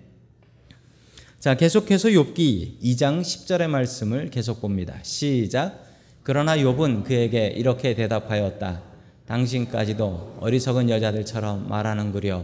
자, 1.41 1.55
계속해서 1.55 2.09
욥기 2.09 2.81
2장 2.83 3.21
10절의 3.21 3.67
말씀을 3.67 4.29
계속 4.29 4.61
봅니다. 4.61 4.93
시작. 5.01 5.87
그러나 6.21 6.55
욥은 6.55 7.03
그에게 7.03 7.47
이렇게 7.47 7.95
대답하였다. 7.95 8.79
당신까지도 9.25 10.37
어리석은 10.39 10.91
여자들처럼 10.91 11.67
말하는구려. 11.67 12.43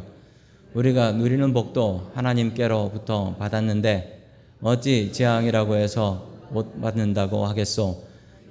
우리가 0.73 1.11
누리는 1.11 1.53
복도 1.53 2.09
하나님께로부터 2.15 3.35
받았는데 3.35 4.29
어찌 4.63 5.11
재앙이라고 5.11 5.75
해서 5.75 6.31
못 6.49 6.81
받는다고 6.81 7.45
하겠소. 7.45 8.03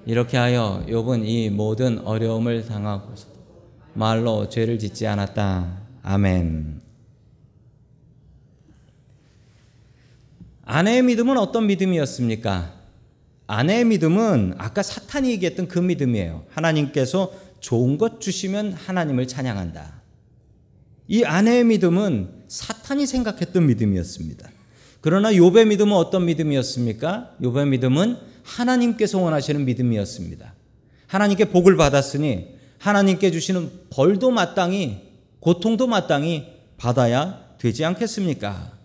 이렇게 0.06 0.36
하여 0.36 0.84
욥은 0.86 1.26
이 1.26 1.50
모든 1.50 1.98
어려움을 2.06 2.66
당하고 2.66 3.14
말로 3.94 4.48
죄를 4.48 4.78
짓지 4.78 5.08
않았다. 5.08 5.76
아멘. 6.04 6.85
아내의 10.66 11.02
믿음은 11.02 11.38
어떤 11.38 11.66
믿음이었습니까? 11.68 12.74
아내의 13.46 13.84
믿음은 13.84 14.54
아까 14.58 14.82
사탄이 14.82 15.30
얘기했던 15.30 15.68
그 15.68 15.78
믿음이에요. 15.78 16.44
하나님께서 16.50 17.32
좋은 17.60 17.96
것 17.96 18.20
주시면 18.20 18.72
하나님을 18.72 19.28
찬양한다. 19.28 20.02
이 21.08 21.24
아내의 21.24 21.64
믿음은 21.64 22.28
사탄이 22.48 23.06
생각했던 23.06 23.64
믿음이었습니다. 23.64 24.50
그러나 25.00 25.30
욥의 25.30 25.68
믿음은 25.68 25.92
어떤 25.92 26.24
믿음이었습니까? 26.26 27.36
욥의 27.40 27.68
믿음은 27.68 28.16
하나님께서 28.42 29.20
원하시는 29.20 29.64
믿음이었습니다. 29.64 30.52
하나님께 31.06 31.46
복을 31.46 31.76
받았으니 31.76 32.56
하나님께 32.78 33.30
주시는 33.30 33.70
벌도 33.90 34.32
마땅히 34.32 35.02
고통도 35.38 35.86
마땅히 35.86 36.48
받아야 36.76 37.44
되지 37.58 37.84
않겠습니까? 37.84 38.75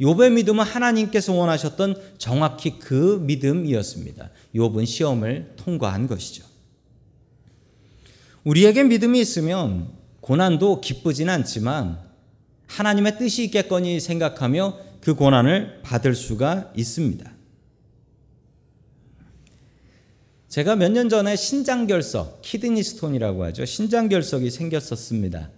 욥의 0.00 0.32
믿음은 0.32 0.64
하나님께서 0.64 1.32
원하셨던 1.32 1.96
정확히 2.18 2.78
그 2.78 3.20
믿음이었습니다. 3.22 4.30
욥은 4.54 4.86
시험을 4.86 5.52
통과한 5.56 6.06
것이죠. 6.06 6.44
우리에게 8.44 8.84
믿음이 8.84 9.20
있으면 9.20 9.88
고난도 10.20 10.80
기쁘진 10.80 11.28
않지만 11.30 11.98
하나님의 12.66 13.18
뜻이 13.18 13.44
있겠거니 13.44 14.00
생각하며 14.00 14.78
그 15.00 15.14
고난을 15.14 15.80
받을 15.82 16.14
수가 16.14 16.72
있습니다. 16.76 17.30
제가 20.48 20.76
몇 20.76 20.92
년 20.92 21.08
전에 21.08 21.34
신장결석, 21.34 22.40
kidney 22.42 22.82
stone이라고 22.82 23.44
하죠. 23.46 23.64
신장결석이 23.64 24.50
생겼었습니다. 24.50 25.50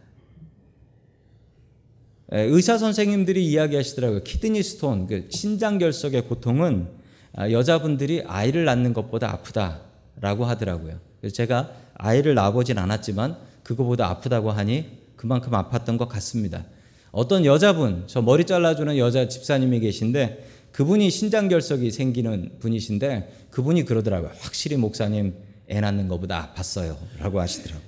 예, 2.33 2.41
의사 2.41 2.77
선생님들이 2.77 3.47
이야기하시더라고요. 3.47 4.23
kidney 4.25 4.63
stone, 4.63 5.07
그 5.07 5.29
신장 5.31 5.79
결석의 5.79 6.23
고통은 6.23 6.89
아, 7.35 7.51
여자분들이 7.51 8.23
아이를 8.27 8.65
낳는 8.65 8.95
것보다 8.95 9.31
아프다라고 9.31 10.47
하더라고요. 10.47 10.99
제가 11.33 11.71
아이를 11.95 12.35
낳아보진 12.35 12.79
않았지만 12.79 13.37
그거보다 13.63 14.09
아프다고 14.09 14.51
하니 14.51 14.87
그만큼 15.17 15.53
아팠던 15.53 15.99
것 15.99 16.09
같습니다. 16.09 16.65
어떤 17.13 17.45
여자분, 17.45 18.05
저 18.07 18.23
머리 18.23 18.45
잘라주는 18.45 18.97
여자 18.99 19.29
집사님이 19.29 19.81
계신데 19.81 20.47
그분이 20.73 21.11
신장 21.11 21.49
결석이 21.49 21.91
생기는 21.91 22.51
분이신데 22.59 23.47
그분이 23.51 23.85
그러더라고요. 23.85 24.31
확실히 24.41 24.77
목사님 24.77 25.35
애 25.71 25.81
낳는 25.81 26.09
것보다 26.09 26.53
아팠어요. 26.55 26.97
라고 27.19 27.41
하시더라고요. 27.41 27.87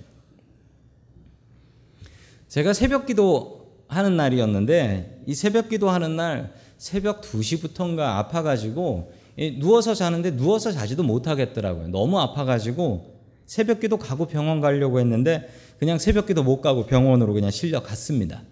제가 2.48 2.72
새벽 2.72 3.06
기도 3.06 3.57
하는 3.88 4.16
날이었는데 4.16 5.22
이 5.26 5.34
새벽 5.34 5.68
기도 5.68 5.90
하는 5.90 6.16
날 6.16 6.52
새벽 6.76 7.22
2시부터인가 7.22 8.18
아파가지고 8.18 9.12
누워서 9.58 9.94
자는데 9.94 10.36
누워서 10.36 10.72
자지도 10.72 11.02
못하겠더라고요. 11.02 11.88
너무 11.88 12.18
아파가지고 12.20 13.18
새벽 13.46 13.80
기도 13.80 13.96
가고 13.98 14.26
병원 14.26 14.60
가려고 14.60 15.00
했는데 15.00 15.48
그냥 15.78 15.98
새벽 15.98 16.26
기도 16.26 16.42
못 16.42 16.60
가고 16.60 16.86
병원으로 16.86 17.32
그냥 17.32 17.50
실려 17.50 17.82
갔습니다. 17.82 18.42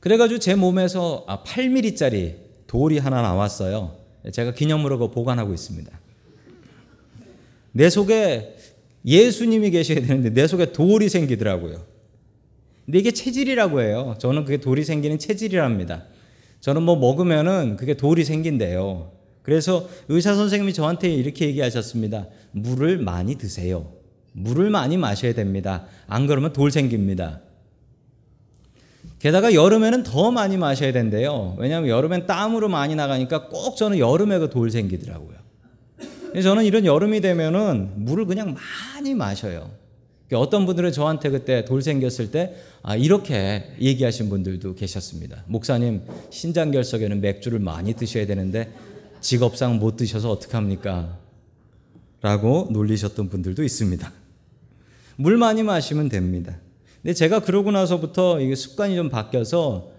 그래가지고 0.00 0.38
제 0.38 0.54
몸에서 0.54 1.24
8mm짜리 1.26 2.34
아, 2.34 2.36
돌이 2.66 2.98
하나 2.98 3.22
나왔어요. 3.22 3.96
제가 4.32 4.52
기념으로 4.52 4.98
그거 4.98 5.10
보관하고 5.10 5.52
있습니다. 5.52 5.90
내 7.72 7.90
속에 7.90 8.56
예수님이 9.04 9.70
계셔야 9.70 10.00
되는데 10.00 10.30
내 10.30 10.46
속에 10.46 10.72
돌이 10.72 11.08
생기더라고요. 11.08 11.93
근데 12.84 12.98
이게 12.98 13.10
체질이라고 13.10 13.80
해요. 13.82 14.14
저는 14.18 14.44
그게 14.44 14.58
돌이 14.58 14.84
생기는 14.84 15.18
체질이랍니다. 15.18 16.04
저는 16.60 16.82
뭐 16.82 16.96
먹으면은 16.96 17.76
그게 17.76 17.94
돌이 17.94 18.24
생긴대요. 18.24 19.12
그래서 19.42 19.88
의사 20.08 20.34
선생님이 20.34 20.72
저한테 20.72 21.12
이렇게 21.12 21.46
얘기하셨습니다. 21.46 22.26
물을 22.52 22.98
많이 22.98 23.36
드세요. 23.36 23.92
물을 24.32 24.70
많이 24.70 24.96
마셔야 24.96 25.34
됩니다. 25.34 25.86
안 26.06 26.26
그러면 26.26 26.52
돌 26.52 26.70
생깁니다. 26.70 27.40
게다가 29.18 29.54
여름에는 29.54 30.02
더 30.02 30.30
많이 30.30 30.56
마셔야 30.56 30.92
된대요. 30.92 31.56
왜냐하면 31.58 31.88
여름엔 31.88 32.26
땀으로 32.26 32.68
많이 32.68 32.94
나가니까 32.94 33.48
꼭 33.48 33.76
저는 33.76 33.98
여름에 33.98 34.38
그 34.38 34.50
돌 34.50 34.70
생기더라고요. 34.70 35.36
저는 36.42 36.64
이런 36.64 36.84
여름이 36.84 37.20
되면은 37.20 37.92
물을 38.04 38.26
그냥 38.26 38.54
많이 38.54 39.14
마셔요. 39.14 39.70
어떤 40.32 40.64
분들은 40.66 40.92
저한테 40.92 41.28
그때 41.30 41.64
돌 41.64 41.82
생겼을 41.82 42.30
때 42.30 42.54
아, 42.82 42.96
이렇게 42.96 43.72
얘기하신 43.80 44.30
분들도 44.30 44.74
계셨습니다. 44.74 45.44
목사님 45.46 46.02
신장결석에는 46.30 47.20
맥주를 47.20 47.58
많이 47.58 47.94
드셔야 47.94 48.26
되는데 48.26 48.72
직업상 49.20 49.78
못 49.78 49.96
드셔서 49.96 50.30
어떡합니까? 50.30 51.18
라고 52.22 52.68
놀리셨던 52.72 53.28
분들도 53.28 53.62
있습니다. 53.62 54.12
물 55.16 55.36
많이 55.36 55.62
마시면 55.62 56.08
됩니다. 56.08 56.56
근데 57.02 57.12
제가 57.12 57.40
그러고 57.40 57.70
나서부터 57.70 58.40
이게 58.40 58.54
습관이 58.54 58.96
좀 58.96 59.10
바뀌어서 59.10 59.90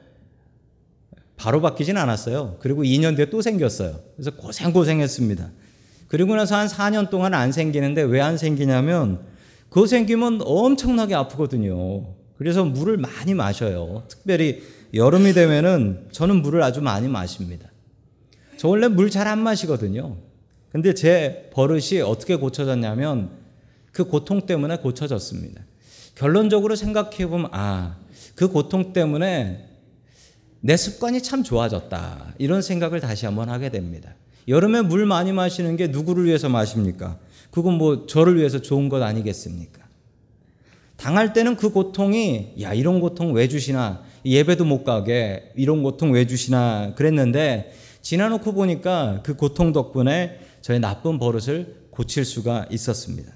바로 1.37 1.61
바뀌진 1.61 1.97
않았어요. 1.97 2.57
그리고 2.59 2.83
2년 2.83 3.15
뒤에 3.15 3.29
또 3.29 3.41
생겼어요. 3.41 3.99
그래서 4.15 4.31
고생고생했습니다. 4.31 5.51
그리고 6.07 6.35
나서 6.35 6.55
한 6.55 6.67
4년 6.67 7.09
동안 7.09 7.33
안 7.33 7.51
생기는데 7.51 8.01
왜 8.01 8.21
안 8.21 8.37
생기냐면 8.37 9.19
그거 9.75 9.87
생기면 9.87 10.39
엄청나게 10.41 11.15
아프거든요. 11.15 12.05
그래서 12.37 12.63
물을 12.63 12.95
많이 12.95 13.33
마셔요. 13.33 14.05
특별히 14.07 14.63
여름이 14.93 15.33
되면은 15.33 16.07
저는 16.13 16.41
물을 16.41 16.63
아주 16.63 16.81
많이 16.81 17.09
마십니다. 17.09 17.69
저 18.55 18.69
원래 18.69 18.87
물 18.87 19.09
잘 19.09 19.27
안 19.27 19.39
마시거든요. 19.39 20.15
근데 20.71 20.93
제 20.93 21.49
버릇이 21.53 21.99
어떻게 22.05 22.37
고쳐졌냐면 22.37 23.31
그 23.91 24.05
고통 24.05 24.45
때문에 24.45 24.77
고쳐졌습니다. 24.77 25.61
결론적으로 26.15 26.77
생각해 26.77 27.27
보면 27.27 27.49
아, 27.51 27.97
그 28.33 28.47
고통 28.47 28.93
때문에 28.93 29.67
내 30.61 30.77
습관이 30.77 31.21
참 31.21 31.43
좋아졌다. 31.43 32.35
이런 32.37 32.61
생각을 32.61 33.01
다시 33.01 33.25
한번 33.25 33.49
하게 33.49 33.67
됩니다. 33.67 34.15
여름에 34.47 34.83
물 34.83 35.05
많이 35.05 35.33
마시는 35.33 35.75
게 35.75 35.87
누구를 35.87 36.23
위해서 36.23 36.47
마십니까? 36.47 37.19
그건 37.55 37.75
뭐 37.75 38.05
저를 38.05 38.35
위해서 38.35 38.61
좋은 38.61 38.89
것 38.89 39.01
아니겠습니까? 39.01 39.81
당할 40.97 41.31
때는 41.31 41.55
그 41.55 41.69
고통이 41.69 42.55
야 42.59 42.73
이런 42.73 42.99
고통 42.99 43.31
왜 43.31 43.47
주시나 43.47 44.03
예배도 44.25 44.65
못 44.65 44.83
가게 44.83 45.53
이런 45.55 45.81
고통 45.81 46.11
왜 46.11 46.27
주시나 46.27 46.95
그랬는데 46.95 47.73
지나놓고 48.01 48.51
보니까 48.51 49.21
그 49.23 49.37
고통 49.37 49.71
덕분에 49.71 50.37
저의 50.59 50.81
나쁜 50.81 51.17
버릇을 51.17 51.87
고칠 51.91 52.25
수가 52.25 52.65
있었습니다. 52.71 53.31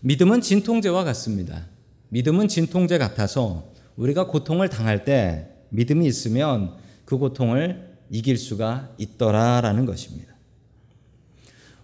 믿음은 0.00 0.40
진통제와 0.40 1.04
같습니다. 1.04 1.66
믿음은 2.08 2.48
진통제 2.48 2.96
같아서 2.96 3.72
우리가 3.96 4.26
고통을 4.28 4.70
당할 4.70 5.04
때 5.04 5.48
믿음이 5.68 6.06
있으면 6.06 6.76
그 7.04 7.18
고통을 7.18 7.90
이길 8.08 8.38
수가 8.38 8.94
있더라라는 8.96 9.84
것입니다. 9.84 10.37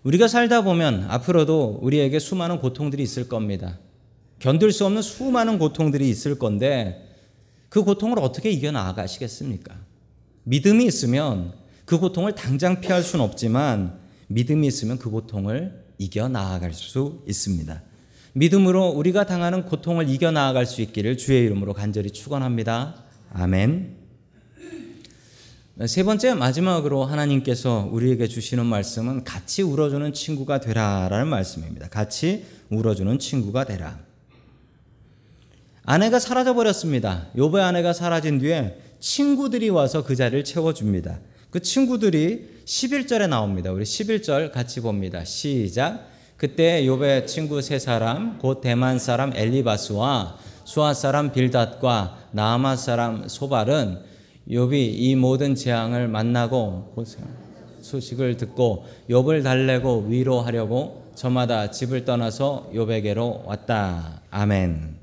우리가 0.05 0.29
살다 0.29 0.62
보면 0.62 1.07
앞으로도 1.09 1.79
우리에게 1.83 2.19
수많은 2.19 2.61
고통들이 2.61 3.03
있을 3.03 3.27
겁니다. 3.29 3.79
견딜 4.38 4.71
수 4.71 4.85
없는 4.85 5.01
수많은 5.01 5.59
고통들이 5.59 6.09
있을 6.09 6.38
건데 6.38 7.09
그 7.71 7.83
고통을 7.83 8.19
어떻게 8.19 8.51
이겨 8.51 8.71
나가시겠습니까? 8.71 9.75
믿음이 10.45 10.85
있으면 10.85 11.55
그 11.87 11.99
고통을 11.99 12.35
당장 12.35 12.81
피할 12.81 13.03
수는 13.03 13.25
없지만 13.25 13.99
믿음이 14.29 14.67
있으면 14.67 14.99
그 14.99 15.11
고통을 15.11 15.85
이겨 15.99 16.29
나아갈 16.29 16.75
수 16.75 17.23
있습니다. 17.27 17.83
믿음으로 18.35 18.88
우리가 18.88 19.25
당하는 19.25 19.64
고통을 19.64 20.09
이겨 20.11 20.31
나아갈 20.31 20.67
수 20.67 20.83
있기를 20.83 21.17
주의 21.17 21.45
이름으로 21.45 21.73
간절히 21.73 22.11
축원합니다. 22.11 23.05
아멘. 23.33 24.04
세 25.87 26.04
번째 26.04 26.34
마지막으로 26.34 27.04
하나님께서 27.04 27.88
우리에게 27.90 28.28
주시는 28.28 28.64
말씀은 28.64 29.24
같이 29.24 29.62
울어주는 29.62 30.12
친구가 30.12 30.60
되라라는 30.60 31.26
말씀입니다. 31.26 31.88
같이 31.88 32.44
울어주는 32.70 33.18
친구가 33.18 33.64
되라. 33.64 33.98
아내가 35.82 36.20
사라져 36.20 36.54
버렸습니다. 36.54 37.26
요의 37.37 37.64
아내가 37.64 37.92
사라진 37.92 38.38
뒤에 38.38 38.78
친구들이 39.00 39.68
와서 39.70 40.04
그 40.04 40.14
자리를 40.14 40.44
채워줍니다. 40.44 41.18
그 41.50 41.60
친구들이 41.60 42.62
11절에 42.64 43.28
나옵니다. 43.28 43.72
우리 43.72 43.82
11절 43.82 44.52
같이 44.52 44.80
봅니다. 44.80 45.24
시작. 45.24 46.08
그때 46.37 46.84
욥의 46.84 47.26
친구 47.26 47.60
세 47.60 47.80
사람 47.80 48.38
곧 48.38 48.60
대만 48.60 49.00
사람 49.00 49.32
엘리바스와 49.34 50.38
수아 50.64 50.94
사람 50.94 51.32
빌닷과 51.32 52.28
나아마 52.30 52.76
사람 52.76 53.26
소발은 53.26 54.13
욥이 54.48 54.72
이 54.72 55.16
모든 55.16 55.54
재앙을 55.54 56.09
만나고 56.09 56.94
소식을 57.80 58.37
듣고 58.37 58.87
욥을 59.09 59.42
달래고 59.42 60.07
위로하려고 60.09 61.04
저마다 61.14 61.70
집을 61.70 62.04
떠나서 62.04 62.70
욥에게로 62.74 63.44
왔다. 63.44 64.22
아멘. 64.30 64.96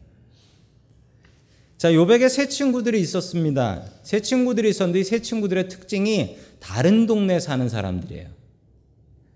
자, 1.77 1.91
욥에게 1.91 2.29
세 2.29 2.47
친구들이 2.47 3.01
있었습니다. 3.01 3.83
세 4.03 4.21
친구들이 4.21 4.69
있었는데 4.69 5.03
세 5.03 5.21
친구들의 5.21 5.67
특징이 5.69 6.37
다른 6.59 7.07
동네 7.07 7.39
사는 7.39 7.67
사람들이에요. 7.67 8.27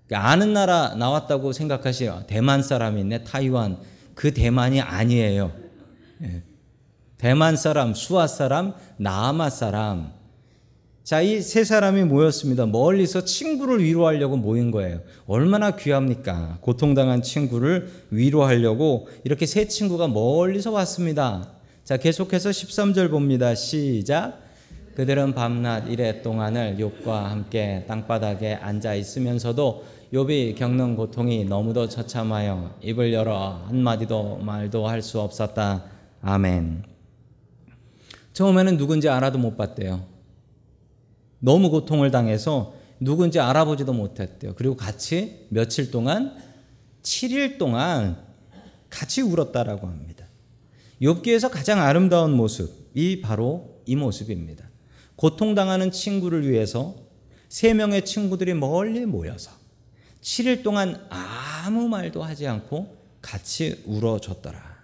그러니까 0.06 0.30
아는 0.30 0.54
나라 0.54 0.94
나왔다고 0.96 1.54
생각하시요. 1.54 2.26
대만 2.28 2.62
사람이 2.62 3.02
있네, 3.02 3.24
타이완. 3.24 3.80
그 4.14 4.34
대만이 4.34 4.80
아니에요. 4.82 5.52
예. 7.16 7.28
대만 7.28 7.56
사람, 7.58 7.94
수아 7.94 8.28
사람, 8.28 8.74
나아마 8.98 9.50
사람. 9.50 10.12
자, 11.04 11.22
이 11.22 11.42
세 11.42 11.64
사람이 11.64 12.04
모였습니다. 12.06 12.66
멀리서 12.66 13.26
친구를 13.26 13.84
위로하려고 13.84 14.38
모인 14.38 14.72
거예요. 14.72 15.02
얼마나 15.28 15.76
귀합니까? 15.76 16.58
고통당한 16.62 17.22
친구를 17.22 17.92
위로하려고 18.10 19.08
이렇게 19.24 19.46
세 19.46 19.68
친구가 19.68 20.08
멀리서 20.08 20.72
왔습니다. 20.72 21.50
자, 21.84 21.98
계속해서 21.98 22.50
13절 22.50 23.12
봅니다. 23.12 23.54
시작. 23.54 24.40
그들은 24.96 25.36
밤낮 25.36 25.88
이래 25.90 26.22
동안을 26.24 26.78
욥과 26.80 27.06
함께 27.06 27.84
땅바닥에 27.88 28.56
앉아 28.56 28.96
있으면서도 28.96 29.84
욥이 30.14 30.56
겪는 30.58 30.96
고통이 30.96 31.46
너무도 31.46 31.88
처참하여 31.90 32.78
입을 32.82 33.14
열어 33.14 33.62
한마디도 33.68 34.38
말도 34.38 34.88
할 34.88 35.02
수 35.04 35.20
없었다. 35.20 35.84
아멘. 36.24 36.95
처음에는 38.36 38.78
누군지 38.78 39.08
알아도 39.08 39.40
못 39.40 39.56
봤대요. 39.56 40.06
너무 41.40 41.70
고통을 41.70 42.12
당해서 42.12 42.76
누군지 43.00 43.40
알아보지도 43.40 43.94
못했대요. 43.94 44.56
그리고 44.56 44.76
같이 44.76 45.48
며칠 45.50 45.90
동안 45.90 46.36
7일 47.02 47.58
동안 47.58 48.22
같이 48.90 49.22
울었다라고 49.22 49.88
합니다. 49.88 50.26
욥기에서 51.02 51.50
가장 51.50 51.82
아름다운 51.82 52.34
모습이 52.34 53.22
바로 53.22 53.82
이 53.86 53.96
모습입니다. 53.96 54.70
고통당하는 55.16 55.92
친구를 55.92 56.50
위해서 56.50 56.96
세 57.48 57.74
명의 57.74 58.04
친구들이 58.04 58.54
멀리 58.54 59.06
모여서 59.06 59.52
7일 60.20 60.62
동안 60.62 61.08
아무 61.10 61.88
말도 61.88 62.22
하지 62.22 62.48
않고 62.48 62.98
같이 63.22 63.82
울어줬더라. 63.86 64.76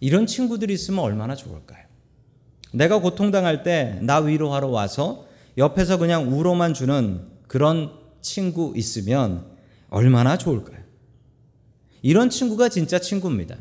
이런 0.00 0.26
친구들이 0.26 0.72
있으면 0.72 1.00
얼마나 1.00 1.34
좋을까요? 1.34 1.83
내가 2.74 2.98
고통당할 3.00 3.62
때 3.62 3.98
나 4.02 4.18
위로하러 4.18 4.68
와서 4.68 5.26
옆에서 5.56 5.98
그냥 5.98 6.32
울어만 6.32 6.74
주는 6.74 7.22
그런 7.46 7.92
친구 8.20 8.72
있으면 8.76 9.46
얼마나 9.90 10.36
좋을까요? 10.36 10.78
이런 12.02 12.28
친구가 12.30 12.68
진짜 12.68 12.98
친구입니다. 12.98 13.56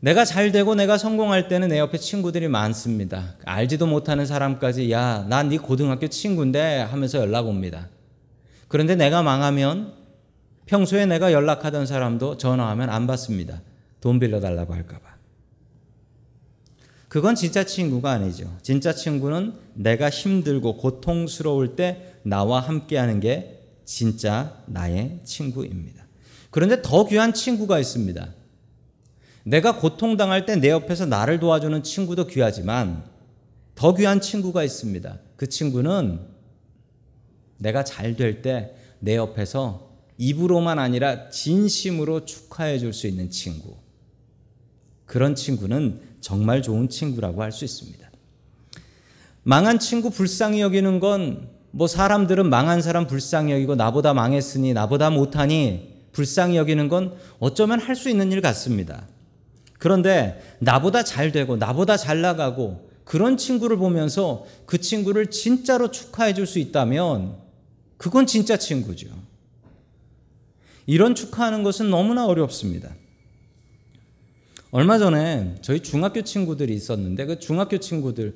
내가 0.00 0.24
잘 0.24 0.50
되고 0.50 0.74
내가 0.74 0.96
성공할 0.98 1.48
때는 1.48 1.68
내 1.68 1.78
옆에 1.78 1.98
친구들이 1.98 2.48
많습니다. 2.48 3.36
알지도 3.44 3.86
못하는 3.86 4.26
사람까지 4.26 4.90
야, 4.90 5.26
난 5.28 5.48
네 5.48 5.58
고등학교 5.58 6.08
친구인데 6.08 6.80
하면서 6.80 7.18
연락 7.18 7.46
옵니다. 7.46 7.88
그런데 8.68 8.96
내가 8.96 9.22
망하면 9.22 9.94
평소에 10.66 11.04
내가 11.06 11.32
연락하던 11.32 11.86
사람도 11.86 12.38
전화하면 12.38 12.88
안 12.90 13.06
받습니다. 13.06 13.60
돈 14.00 14.18
빌려달라고 14.18 14.72
할까봐. 14.74 15.09
그건 17.10 17.34
진짜 17.34 17.64
친구가 17.64 18.12
아니죠. 18.12 18.56
진짜 18.62 18.94
친구는 18.94 19.54
내가 19.74 20.08
힘들고 20.08 20.76
고통스러울 20.76 21.74
때 21.74 22.14
나와 22.22 22.60
함께하는 22.60 23.18
게 23.18 23.58
진짜 23.84 24.62
나의 24.66 25.18
친구입니다. 25.24 26.06
그런데 26.50 26.82
더 26.82 27.08
귀한 27.08 27.34
친구가 27.34 27.80
있습니다. 27.80 28.32
내가 29.42 29.76
고통당할 29.76 30.46
때 30.46 30.54
내 30.54 30.70
옆에서 30.70 31.04
나를 31.06 31.40
도와주는 31.40 31.82
친구도 31.82 32.28
귀하지만 32.28 33.02
더 33.74 33.92
귀한 33.96 34.20
친구가 34.20 34.62
있습니다. 34.62 35.18
그 35.36 35.48
친구는 35.48 36.20
내가 37.58 37.82
잘 37.82 38.14
될 38.14 38.40
때 38.40 38.72
내 39.00 39.16
옆에서 39.16 39.90
입으로만 40.16 40.78
아니라 40.78 41.28
진심으로 41.30 42.24
축하해 42.24 42.78
줄 42.78 42.92
수 42.92 43.08
있는 43.08 43.30
친구. 43.30 43.74
그런 45.06 45.34
친구는 45.34 46.09
정말 46.20 46.62
좋은 46.62 46.88
친구라고 46.88 47.42
할 47.42 47.52
수 47.52 47.64
있습니다. 47.64 48.10
망한 49.42 49.78
친구 49.78 50.10
불쌍히 50.10 50.60
여기는 50.60 51.00
건 51.00 51.60
뭐 51.72 51.86
사람들은 51.86 52.50
망한 52.50 52.82
사람 52.82 53.06
불쌍히 53.06 53.52
여기고 53.52 53.76
나보다 53.76 54.12
망했으니 54.14 54.72
나보다 54.72 55.10
못하니 55.10 55.94
불쌍히 56.12 56.56
여기는 56.56 56.88
건 56.88 57.14
어쩌면 57.38 57.80
할 57.80 57.94
수 57.94 58.08
있는 58.10 58.32
일 58.32 58.40
같습니다. 58.40 59.06
그런데 59.78 60.42
나보다 60.58 61.04
잘 61.04 61.32
되고 61.32 61.56
나보다 61.56 61.96
잘 61.96 62.20
나가고 62.20 62.90
그런 63.04 63.36
친구를 63.36 63.76
보면서 63.76 64.44
그 64.66 64.78
친구를 64.78 65.28
진짜로 65.30 65.90
축하해 65.90 66.34
줄 66.34 66.46
수 66.46 66.58
있다면 66.58 67.36
그건 67.96 68.26
진짜 68.26 68.56
친구죠. 68.56 69.08
이런 70.86 71.14
축하하는 71.14 71.62
것은 71.62 71.88
너무나 71.90 72.26
어렵습니다. 72.26 72.90
얼마 74.72 74.98
전에 74.98 75.56
저희 75.62 75.80
중학교 75.80 76.22
친구들이 76.22 76.72
있었는데 76.74 77.26
그 77.26 77.38
중학교 77.40 77.78
친구들 77.78 78.34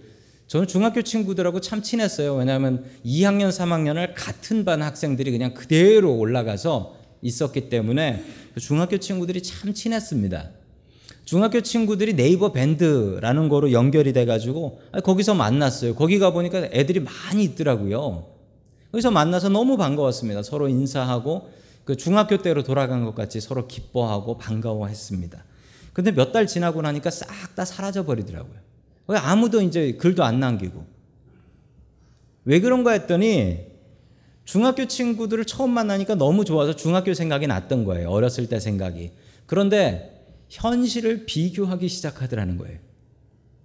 저는 0.49 0.67
중학교 0.67 1.01
친구들하고 1.01 1.61
참 1.61 1.81
친했어요. 1.81 2.35
왜냐하면 2.35 2.85
2학년, 3.05 3.49
3학년을 3.49 4.13
같은 4.15 4.65
반 4.65 4.83
학생들이 4.83 5.31
그냥 5.31 5.55
그대로 5.55 6.15
올라가서 6.17 6.97
있었기 7.23 7.71
때문에 7.71 8.23
그 8.53 8.61
중학교 8.61 8.99
친구들이 8.99 9.43
참 9.43 9.73
친했습니다. 9.73 10.51
중학교 11.25 11.63
친구들이 11.63 12.15
네이버 12.15 12.53
밴드라는 12.53 13.49
거로 13.49 13.73
연결이 13.73 14.13
돼가지고 14.13 14.81
거기서 15.03 15.35
만났어요. 15.35 15.95
거기 15.95 16.19
가보니까 16.19 16.69
애들이 16.73 17.01
많이 17.01 17.45
있더라고요. 17.45 18.27
거기서 18.93 19.11
만나서 19.11 19.49
너무 19.49 19.77
반가웠습니다. 19.77 20.43
서로 20.43 20.69
인사하고 20.69 21.49
그 21.85 21.97
중학교 21.97 22.43
때로 22.43 22.63
돌아간 22.63 23.05
것 23.05 23.15
같이 23.15 23.41
서로 23.41 23.67
기뻐하고 23.67 24.37
반가워했습니다. 24.37 25.45
근데 25.95 26.11
몇 26.13 26.33
달 26.33 26.47
지나고 26.47 26.83
나니까 26.83 27.11
싹 27.11 27.55
다 27.55 27.65
사라져 27.65 28.05
버리더라고요. 28.05 28.59
아무도 29.09 29.63
이제 29.63 29.93
글도 29.93 30.25
안 30.25 30.41
남기고. 30.41 30.85
왜 32.47 32.61
그런가 32.61 32.91
했더니 32.93 33.67
중학교 34.45 34.87
친구들을 34.87 35.45
처음 35.47 35.71
만나니까 35.71 36.17
너무 36.17 36.45
좋아서 36.45 36.75
중학교 36.77 37.15
생각이 37.15 37.47
났던 37.47 37.85
거예요. 37.85 38.11
어렸을 38.11 38.49
때 38.49 38.61
생각이. 38.61 39.13
그런데 39.47 40.27
현실을 40.51 41.25
비교하기 41.27 41.89
시작하더라는 41.89 42.59
거예요. 42.59 42.79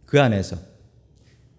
그 0.05 0.21
안에서. 0.21 0.57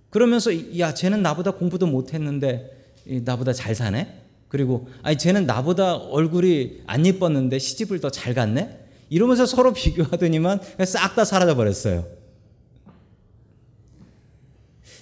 그러면서 0.09 0.79
야, 0.79 0.95
쟤는 0.95 1.23
나보다 1.23 1.53
공부도 1.53 1.87
못 1.87 2.15
했는데 2.15 2.95
나보다 3.25 3.53
잘 3.53 3.75
사네? 3.75 4.23
그리고 4.49 4.89
아니 5.03 5.17
쟤는 5.19 5.47
나보다 5.47 5.97
얼굴이 5.97 6.83
안 6.87 7.05
예뻤는데 7.07 7.59
시집을 7.59 8.01
더 8.01 8.11
잘 8.11 8.35
갔네? 8.35 8.79
이러면서 9.11 9.44
서로 9.44 9.73
비교하더니만 9.75 10.61
싹 10.87 11.14
다 11.14 11.25
사라져 11.25 11.55
버렸어요. 11.57 12.07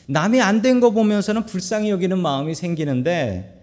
남이 0.08 0.40
안 0.40 0.62
된 0.62 0.80
거 0.80 0.90
보면서는 0.90 1.44
불쌍히 1.46 1.90
여기는 1.90 2.18
마음이 2.18 2.54
생기는데 2.54 3.62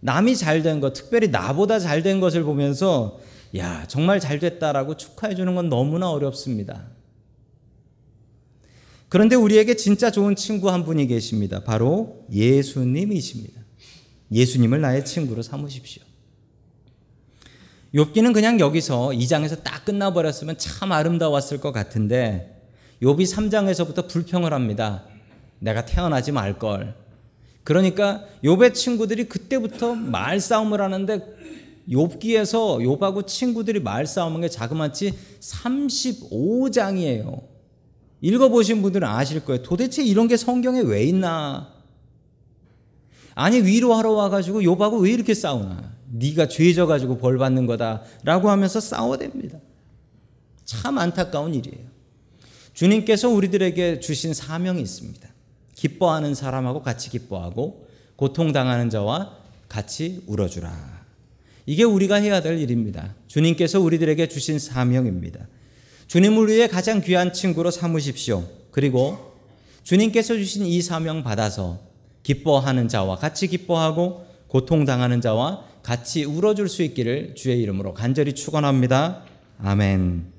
남이 0.00 0.36
잘된 0.36 0.80
것, 0.80 0.94
특별히 0.94 1.28
나보다 1.28 1.78
잘 1.78 2.02
된 2.02 2.18
것을 2.20 2.42
보면서 2.42 3.20
야, 3.56 3.84
정말 3.86 4.18
잘 4.18 4.38
됐다라고 4.38 4.96
축하해 4.96 5.34
주는 5.34 5.54
건 5.54 5.68
너무나 5.68 6.10
어렵습니다. 6.10 6.88
그런데 9.10 9.36
우리에게 9.36 9.76
진짜 9.76 10.10
좋은 10.10 10.34
친구 10.34 10.70
한 10.70 10.84
분이 10.84 11.06
계십니다. 11.06 11.62
바로 11.62 12.24
예수님이십니다. 12.32 13.60
예수님을 14.32 14.80
나의 14.80 15.04
친구로 15.04 15.42
삼으십시오. 15.42 16.02
욥기는 17.94 18.32
그냥 18.32 18.58
여기서 18.58 19.08
2장에서 19.08 19.62
딱 19.62 19.84
끝나버렸으면 19.84 20.56
참 20.58 20.92
아름다웠을 20.92 21.60
것 21.60 21.72
같은데 21.72 22.60
욥이 23.02 23.20
3장에서부터 23.20 24.08
불평을 24.08 24.52
합니다. 24.52 25.04
내가 25.58 25.84
태어나지 25.84 26.32
말 26.32 26.58
걸. 26.58 26.94
그러니까 27.64 28.24
욥의 28.42 28.74
친구들이 28.74 29.28
그때부터 29.28 29.94
말싸움을 29.94 30.80
하는데 30.80 31.20
욥기에서 31.88 32.80
욥하고 32.80 33.26
친구들이 33.26 33.80
말싸움한 33.80 34.40
게 34.40 34.48
자그마치 34.48 35.12
35장이에요. 35.40 37.42
읽어보신 38.20 38.82
분들은 38.82 39.06
아실 39.06 39.44
거예요. 39.44 39.62
도대체 39.62 40.02
이런 40.02 40.28
게 40.28 40.36
성경에 40.36 40.80
왜 40.80 41.04
있나? 41.04 41.72
아니 43.34 43.60
위로하러 43.60 44.12
와가지고 44.12 44.62
욥하고 44.62 45.02
왜 45.02 45.10
이렇게 45.10 45.34
싸우나? 45.34 45.92
네가 46.14 46.48
죄져 46.48 46.86
가지고 46.86 47.16
벌 47.16 47.38
받는 47.38 47.66
거다라고 47.66 48.50
하면서 48.50 48.78
싸워댑니다. 48.78 49.60
참 50.64 50.98
안타까운 50.98 51.54
일이에요. 51.54 51.86
주님께서 52.74 53.28
우리들에게 53.30 54.00
주신 54.00 54.34
사명이 54.34 54.80
있습니다. 54.80 55.28
기뻐하는 55.74 56.34
사람하고 56.34 56.82
같이 56.82 57.10
기뻐하고 57.10 57.88
고통당하는 58.16 58.90
자와 58.90 59.36
같이 59.68 60.22
울어주라. 60.26 61.02
이게 61.64 61.82
우리가 61.82 62.16
해야 62.16 62.42
될 62.42 62.58
일입니다. 62.58 63.14
주님께서 63.26 63.80
우리들에게 63.80 64.28
주신 64.28 64.58
사명입니다. 64.58 65.46
주님을 66.08 66.48
위해 66.48 66.68
가장 66.68 67.00
귀한 67.00 67.32
친구로 67.32 67.70
삼으십시오. 67.70 68.44
그리고 68.70 69.32
주님께서 69.82 70.34
주신 70.34 70.66
이 70.66 70.82
사명 70.82 71.22
받아서 71.22 71.80
기뻐하는 72.22 72.88
자와 72.88 73.16
같이 73.16 73.48
기뻐하고 73.48 74.26
고통당하는 74.48 75.20
자와 75.20 75.71
같이 75.82 76.24
울어줄 76.24 76.68
수 76.68 76.82
있기를 76.82 77.34
주의 77.34 77.60
이름으로 77.60 77.94
간절히 77.94 78.34
축원합니다. 78.34 79.24
아멘. 79.62 80.31